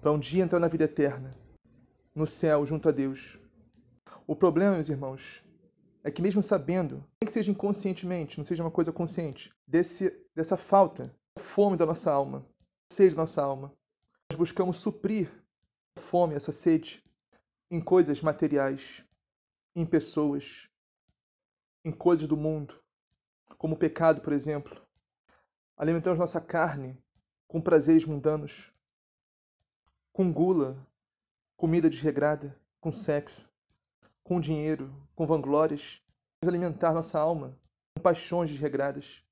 para 0.00 0.12
um 0.12 0.18
dia 0.18 0.42
entrar 0.42 0.58
na 0.58 0.68
vida 0.68 0.84
eterna, 0.84 1.30
no 2.14 2.26
céu, 2.26 2.64
junto 2.64 2.88
a 2.88 2.92
Deus. 2.92 3.38
O 4.26 4.34
problema, 4.34 4.74
meus 4.74 4.88
irmãos, 4.88 5.42
é 6.02 6.10
que 6.10 6.22
mesmo 6.22 6.42
sabendo, 6.42 7.04
nem 7.20 7.26
que 7.26 7.32
seja 7.32 7.50
inconscientemente, 7.50 8.38
não 8.38 8.44
seja 8.44 8.62
uma 8.62 8.70
coisa 8.70 8.92
consciente, 8.92 9.52
desse, 9.66 10.10
dessa 10.34 10.56
falta, 10.56 11.14
fome 11.38 11.76
da 11.76 11.84
nossa 11.84 12.10
alma, 12.10 12.46
sede 12.90 13.14
da 13.14 13.22
nossa 13.22 13.42
alma, 13.42 13.74
nós 14.30 14.38
buscamos 14.38 14.78
suprir 14.78 15.30
a 15.96 16.00
fome, 16.00 16.34
essa 16.34 16.52
sede, 16.52 17.04
em 17.70 17.80
coisas 17.80 18.22
materiais, 18.22 19.04
em 19.74 19.84
pessoas, 19.84 20.68
em 21.84 21.92
coisas 21.92 22.26
do 22.26 22.36
mundo, 22.36 22.80
como 23.58 23.74
o 23.74 23.78
pecado, 23.78 24.20
por 24.20 24.32
exemplo. 24.32 24.80
Alimentamos 25.76 26.18
nossa 26.18 26.40
carne 26.40 26.96
com 27.46 27.60
prazeres 27.60 28.04
mundanos, 28.04 28.72
com 30.12 30.32
gula, 30.32 30.86
comida 31.56 31.90
desregrada, 31.90 32.56
com 32.80 32.92
sexo, 32.92 33.49
com 34.24 34.40
dinheiro, 34.40 34.94
com 35.14 35.26
vanglórias. 35.26 36.00
Alimentar 36.42 36.94
nossa 36.94 37.18
alma 37.18 37.58
com 37.96 38.02
paixões 38.02 38.50
desregradas. 38.50 39.22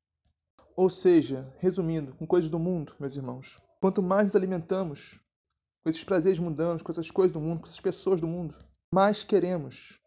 Ou 0.77 0.90
seja, 0.90 1.53
resumindo, 1.59 2.14
com 2.14 2.27
coisas 2.27 2.51
do 2.51 2.59
mundo, 2.59 2.94
meus 3.01 3.16
irmãos. 3.16 3.57
Quanto 3.81 4.03
mais 4.03 4.27
nos 4.27 4.37
alimentamos 4.37 5.20
com 5.83 5.90
esses 5.90 6.05
prazeres 6.05 6.38
mundanos, 6.38 6.83
com 6.83 6.92
essas 6.92 7.11
coisas 7.11 7.33
do 7.33 7.40
mundo, 7.40 7.61
com 7.61 7.66
essas 7.66 7.81
pessoas 7.81 8.20
do 8.20 8.27
mundo, 8.27 8.55
mais 8.92 9.24
queremos. 9.24 9.98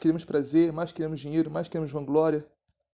Queremos 0.00 0.24
prazer, 0.24 0.72
mais 0.72 0.92
queremos 0.92 1.20
dinheiro, 1.20 1.50
mais 1.50 1.68
queremos 1.68 1.92
vanglória. 1.92 2.46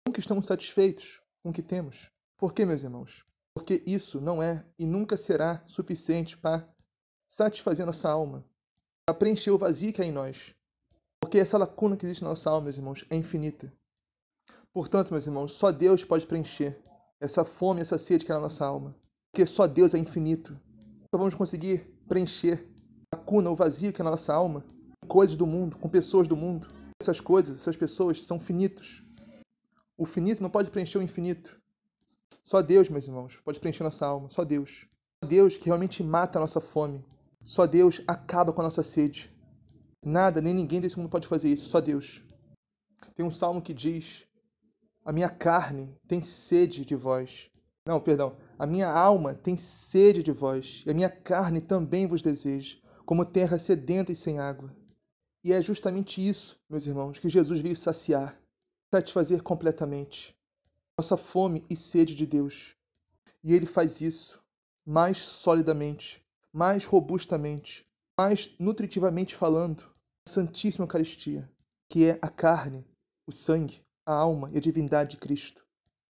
Nunca 0.07 0.21
estamos 0.21 0.47
satisfeitos 0.47 1.23
com 1.43 1.51
o 1.51 1.53
que 1.53 1.63
temos. 1.63 2.11
Por 2.37 2.53
quê, 2.53 2.65
meus 2.65 2.83
irmãos? 2.83 3.25
Porque 3.55 3.83
isso 3.87 4.21
não 4.21 4.43
é 4.43 4.65
e 4.79 4.87
nunca 4.87 5.17
será 5.17 5.63
suficiente 5.67 6.37
para 6.37 6.69
satisfazer 7.27 7.85
nossa 7.85 8.09
alma, 8.09 8.45
para 9.05 9.15
preencher 9.15 9.51
o 9.51 9.59
vazio 9.59 9.93
que 9.93 10.01
há 10.01 10.05
em 10.05 10.13
nós. 10.13 10.55
Porque 11.21 11.39
essa 11.39 11.59
lacuna 11.59 11.97
que 11.97 12.07
existe 12.07 12.23
na 12.23 12.31
nossa 12.31 12.51
alma, 12.51 12.65
meus 12.65 12.77
irmãos, 12.77 13.05
é 13.11 13.17
infinita. 13.17 13.73
Portanto, 14.73 15.11
meus 15.11 15.27
irmãos, 15.27 15.53
só 15.53 15.71
Deus 15.71 16.05
pode 16.05 16.27
preencher 16.27 16.81
essa 17.21 17.45
fome, 17.45 17.81
essa 17.81 17.99
sede 17.99 18.25
que 18.25 18.33
é 18.33 18.35
na 18.35 18.41
nossa 18.41 18.65
alma 18.65 18.95
porque 19.39 19.47
só 19.47 19.69
Deus 19.69 19.95
é 19.95 19.99
infinito. 19.99 20.59
Só 21.11 21.17
vamos 21.17 21.35
conseguir 21.35 21.87
preencher 22.09 22.67
a 23.13 23.17
lacuna, 23.17 23.51
o 23.51 23.55
vazio 23.55 23.93
que 23.93 24.01
é 24.01 24.05
na 24.05 24.11
nossa 24.11 24.35
alma, 24.35 24.65
com 25.01 25.07
coisas 25.07 25.37
do 25.37 25.47
mundo, 25.47 25.77
com 25.77 25.89
pessoas 25.89 26.27
do 26.27 26.37
mundo. 26.37 26.67
Essas 27.01 27.21
coisas, 27.21 27.57
essas 27.57 27.77
pessoas 27.77 28.23
são 28.25 28.41
finitos. 28.41 29.05
O 29.97 30.05
finito 30.05 30.43
não 30.43 30.51
pode 30.51 30.73
preencher 30.73 30.99
o 30.99 31.03
infinito. 31.03 31.61
Só 32.43 32.61
Deus, 32.61 32.89
meus 32.89 33.07
irmãos, 33.07 33.37
pode 33.45 33.61
preencher 33.61 33.85
nossa 33.85 34.07
alma. 34.07 34.29
Só 34.31 34.45
Deus. 34.45 34.89
Só 35.23 35.29
Deus 35.29 35.57
que 35.57 35.67
realmente 35.67 36.03
mata 36.03 36.39
a 36.39 36.43
nossa 36.43 36.61
fome. 36.61 37.05
Só 37.45 37.65
Deus 37.65 38.03
acaba 38.09 38.53
com 38.53 38.61
a 38.61 38.65
nossa 38.65 38.83
sede. 38.83 39.33
Nada, 40.05 40.41
nem 40.41 40.55
ninguém 40.55 40.81
desse 40.81 40.97
mundo 40.97 41.09
pode 41.09 41.27
fazer 41.27 41.51
isso. 41.51 41.67
Só 41.67 41.81
Deus. 41.81 42.23
Tem 43.15 43.25
um 43.25 43.31
salmo 43.31 43.63
que 43.63 43.75
diz: 43.75 44.27
A 45.05 45.13
minha 45.13 45.29
carne 45.29 45.97
tem 46.07 46.23
sede 46.23 46.85
de 46.85 46.95
vós. 46.95 47.51
Não, 47.87 48.01
perdão. 48.01 48.37
A 48.59 48.67
minha 48.67 48.91
alma 48.91 49.35
tem 49.35 49.57
sede 49.57 50.23
de 50.23 50.33
vós, 50.33 50.83
e 50.87 50.91
a 50.91 50.95
minha 50.95 51.09
carne 51.09 51.61
também 51.61 52.07
vos 52.07 52.21
deseja, 52.21 52.77
como 53.07 53.25
terra 53.25 53.59
sedenta 53.59 54.13
e 54.13 54.17
sem 54.17 54.39
água. 54.39 54.75
E 55.43 55.53
é 55.53 55.63
justamente 55.63 56.27
isso, 56.27 56.61
meus 56.69 56.87
irmãos, 56.87 57.19
que 57.19 57.29
Jesus 57.29 57.61
veio 57.61 57.77
saciar, 57.77 58.39
satisfazer 58.93 59.43
completamente 59.43 60.37
nossa 60.99 61.17
fome 61.17 61.65
e 61.71 61.77
sede 61.77 62.13
de 62.15 62.27
Deus. 62.27 62.75
E 63.45 63.55
ele 63.55 63.67
faz 63.67 64.01
isso 64.01 64.43
mais 64.85 65.19
solidamente, 65.19 66.21
mais 66.53 66.85
robustamente, 66.85 67.88
mais 68.19 68.53
nutritivamente 68.59 69.37
falando, 69.37 69.85
a 70.27 70.31
Santíssima 70.31 70.83
Eucaristia, 70.83 71.49
que 71.89 72.07
é 72.07 72.19
a 72.21 72.29
carne, 72.29 72.85
o 73.29 73.33
sangue, 73.33 73.81
a 74.05 74.13
alma 74.13 74.51
e 74.51 74.59
a 74.59 74.61
divindade 74.61 75.13
de 75.13 75.19
Cristo. 75.19 75.65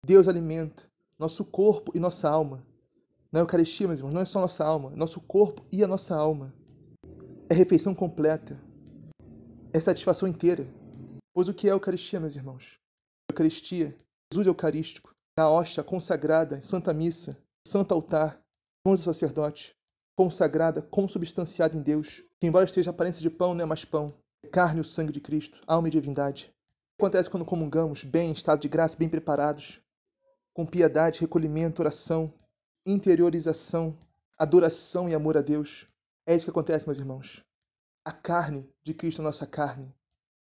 Deus 0.06 0.28
alimenta, 0.28 0.84
nosso 1.18 1.44
corpo 1.44 1.91
e 1.96 2.00
nossa 2.00 2.30
alma. 2.30 2.63
Na 3.32 3.39
Eucaristia, 3.39 3.88
meus 3.88 4.00
irmãos, 4.00 4.13
não 4.13 4.22
é 4.22 4.26
só 4.26 4.39
nossa 4.39 4.63
alma, 4.63 4.94
é 4.94 4.96
nosso 4.96 5.20
corpo 5.20 5.65
e 5.72 5.84
a 5.84 5.88
nossa 5.88 6.15
alma. 6.15 6.54
É 7.50 7.56
refeição 7.56 7.96
completa. 7.96 8.56
É 9.74 9.80
satisfação 9.80 10.28
inteira. 10.28 10.68
Pois 11.34 11.48
o 11.48 11.54
que 11.56 11.68
é 11.68 11.72
a 11.72 11.74
Eucaristia, 11.74 12.20
meus 12.20 12.36
irmãos? 12.36 12.80
A 13.30 13.34
Eucaristia, 13.34 13.98
Jesus 14.32 14.46
Eucarístico, 14.46 15.12
na 15.36 15.50
hóstia 15.50 15.84
consagrada, 15.84 16.58
em 16.58 16.62
Santa 16.62 16.94
Missa, 16.94 17.36
Santo 17.68 17.96
Altar, 17.96 18.39
mãos 18.86 19.00
do 19.00 19.06
sacerdote, 19.06 19.76
consagrada, 20.15 20.82
consubstanciada 20.82 21.75
em 21.75 21.82
Deus, 21.82 22.23
que 22.39 22.47
embora 22.47 22.65
esteja 22.65 22.89
a 22.89 22.93
aparência 22.93 23.21
de 23.21 23.30
pão, 23.30 23.54
não 23.54 23.63
é 23.63 23.65
mais 23.65 23.84
pão, 23.84 24.13
é 24.41 24.47
carne 24.47 24.82
o 24.82 24.86
sangue 24.86 25.12
de 25.12 25.19
Cristo, 25.19 25.62
alma 25.67 25.88
e 25.88 25.91
divindade. 25.91 26.45
O 26.45 26.97
que 26.97 27.06
acontece 27.06 27.30
quando 27.30 27.45
comungamos, 27.45 28.04
bem, 28.04 28.30
em 28.30 28.34
estado 28.34 28.62
de 28.62 28.69
graça, 28.69 28.97
bem 28.97 29.10
preparados, 29.10 29.82
com 30.54 30.65
piedade, 30.65 31.19
recolhimento, 31.19 31.82
oração, 31.82 32.34
interiorização, 32.86 33.97
adoração 34.38 35.10
e 35.10 35.13
amor 35.13 35.36
a 35.36 35.41
Deus. 35.41 35.88
É 36.25 36.34
isso 36.34 36.45
que 36.45 36.51
acontece, 36.51 36.88
meus 36.88 36.99
irmãos. 36.99 37.43
A 38.06 38.12
carne 38.12 38.69
de 38.82 38.93
Cristo, 38.93 39.21
nossa 39.21 39.45
carne. 39.45 39.93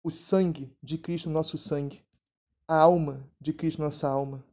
O 0.03 0.11
sangue 0.11 0.75
de 0.83 0.99
Cristo, 0.99 1.31
nosso 1.31 1.57
sangue. 1.57 2.03
A 2.67 2.77
alma 2.77 3.25
de 3.41 3.53
Cristo, 3.53 3.83
nossa 3.83 4.09
alma. 4.09 4.45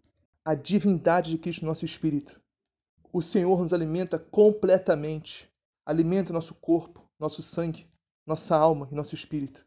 A 0.45 0.53
divindade 0.53 1.32
de 1.32 1.38
Cristo, 1.38 1.65
nosso 1.65 1.86
espírito. 1.86 2.39
O 3.17 3.21
Senhor 3.23 3.60
nos 3.60 3.73
alimenta 3.73 4.19
completamente. 4.19 5.51
Alimenta 5.84 6.32
nosso 6.32 6.53
corpo, 6.53 7.03
nosso 7.19 7.41
sangue, 7.41 7.89
nossa 8.27 8.56
alma 8.56 8.88
e 8.91 8.93
nosso 8.93 9.15
espírito. 9.15 9.65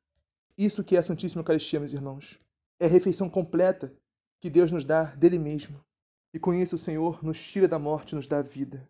Isso 0.56 0.84
que 0.84 0.94
é 0.94 1.00
a 1.00 1.02
Santíssima 1.02 1.40
Eucaristia, 1.40 1.80
meus 1.80 1.92
irmãos. 1.92 2.38
É 2.78 2.86
a 2.86 2.88
refeição 2.88 3.28
completa 3.28 3.92
que 4.40 4.48
Deus 4.48 4.70
nos 4.70 4.84
dá 4.84 5.02
dele 5.16 5.36
mesmo. 5.36 5.84
E 6.32 6.38
com 6.38 6.54
isso 6.54 6.76
o 6.76 6.78
Senhor 6.78 7.24
nos 7.24 7.42
tira 7.42 7.66
da 7.66 7.76
morte 7.76 8.12
e 8.12 8.14
nos 8.14 8.28
dá 8.28 8.40
vida. 8.40 8.88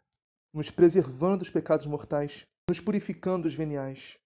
nos 0.53 0.70
preservando 0.70 1.38
dos 1.38 1.49
pecados 1.49 1.87
mortais, 1.87 2.46
nos 2.68 2.81
purificando 2.81 3.44
dos 3.44 3.55
veniais. 3.55 4.18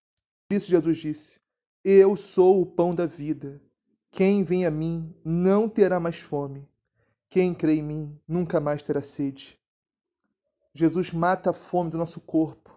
Por 0.48 0.56
isso 0.56 0.68
Jesus 0.68 0.96
disse: 0.96 1.40
Eu 1.84 2.16
sou 2.16 2.60
o 2.60 2.66
pão 2.66 2.92
da 2.92 3.06
vida. 3.06 3.62
Quem 4.10 4.42
vem 4.42 4.66
a 4.66 4.70
mim 4.72 5.14
não 5.24 5.68
terá 5.68 6.00
mais 6.00 6.18
fome. 6.18 6.68
Quem 7.28 7.54
crê 7.54 7.74
em 7.74 7.84
mim 7.84 8.20
nunca 8.26 8.58
mais 8.58 8.82
terá 8.82 9.00
sede. 9.00 9.56
Jesus 10.74 11.12
mata 11.12 11.50
a 11.50 11.52
fome 11.52 11.90
do 11.90 11.98
nosso 11.98 12.20
corpo 12.20 12.70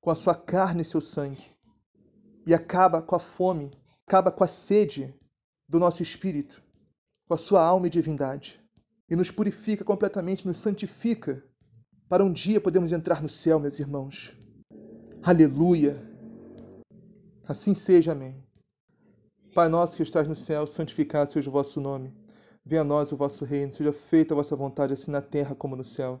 com 0.00 0.10
a 0.10 0.14
sua 0.14 0.34
carne 0.34 0.82
e 0.82 0.84
seu 0.84 1.00
sangue 1.00 1.54
e 2.44 2.52
acaba 2.52 3.00
com 3.00 3.14
a 3.14 3.20
fome, 3.20 3.70
acaba 4.06 4.32
com 4.32 4.42
a 4.42 4.48
sede 4.48 5.14
do 5.68 5.78
nosso 5.78 6.02
espírito, 6.02 6.60
com 7.28 7.34
a 7.34 7.38
sua 7.38 7.64
alma 7.64 7.86
e 7.86 7.90
divindade 7.90 8.60
e 9.08 9.14
nos 9.14 9.30
purifica 9.30 9.84
completamente, 9.84 10.46
nos 10.46 10.56
santifica 10.56 11.44
para 12.08 12.24
um 12.24 12.32
dia 12.32 12.60
podermos 12.60 12.92
entrar 12.92 13.22
no 13.22 13.28
céu, 13.28 13.60
meus 13.60 13.78
irmãos. 13.78 14.36
Aleluia! 15.22 16.02
Assim 17.46 17.74
seja, 17.74 18.12
amém. 18.12 18.42
Pai 19.54 19.68
nosso 19.68 19.96
que 19.96 20.02
estás 20.02 20.26
no 20.26 20.34
céu, 20.34 20.66
santificado 20.66 21.30
seja 21.30 21.50
o 21.50 21.52
vosso 21.52 21.80
nome. 21.80 22.10
Venha 22.64 22.80
a 22.80 22.84
nós 22.84 23.12
o 23.12 23.16
vosso 23.16 23.44
reino, 23.44 23.70
seja 23.70 23.92
feita 23.92 24.32
a 24.32 24.36
vossa 24.36 24.56
vontade, 24.56 24.94
assim 24.94 25.10
na 25.10 25.20
terra 25.20 25.54
como 25.54 25.76
no 25.76 25.84
céu. 25.84 26.20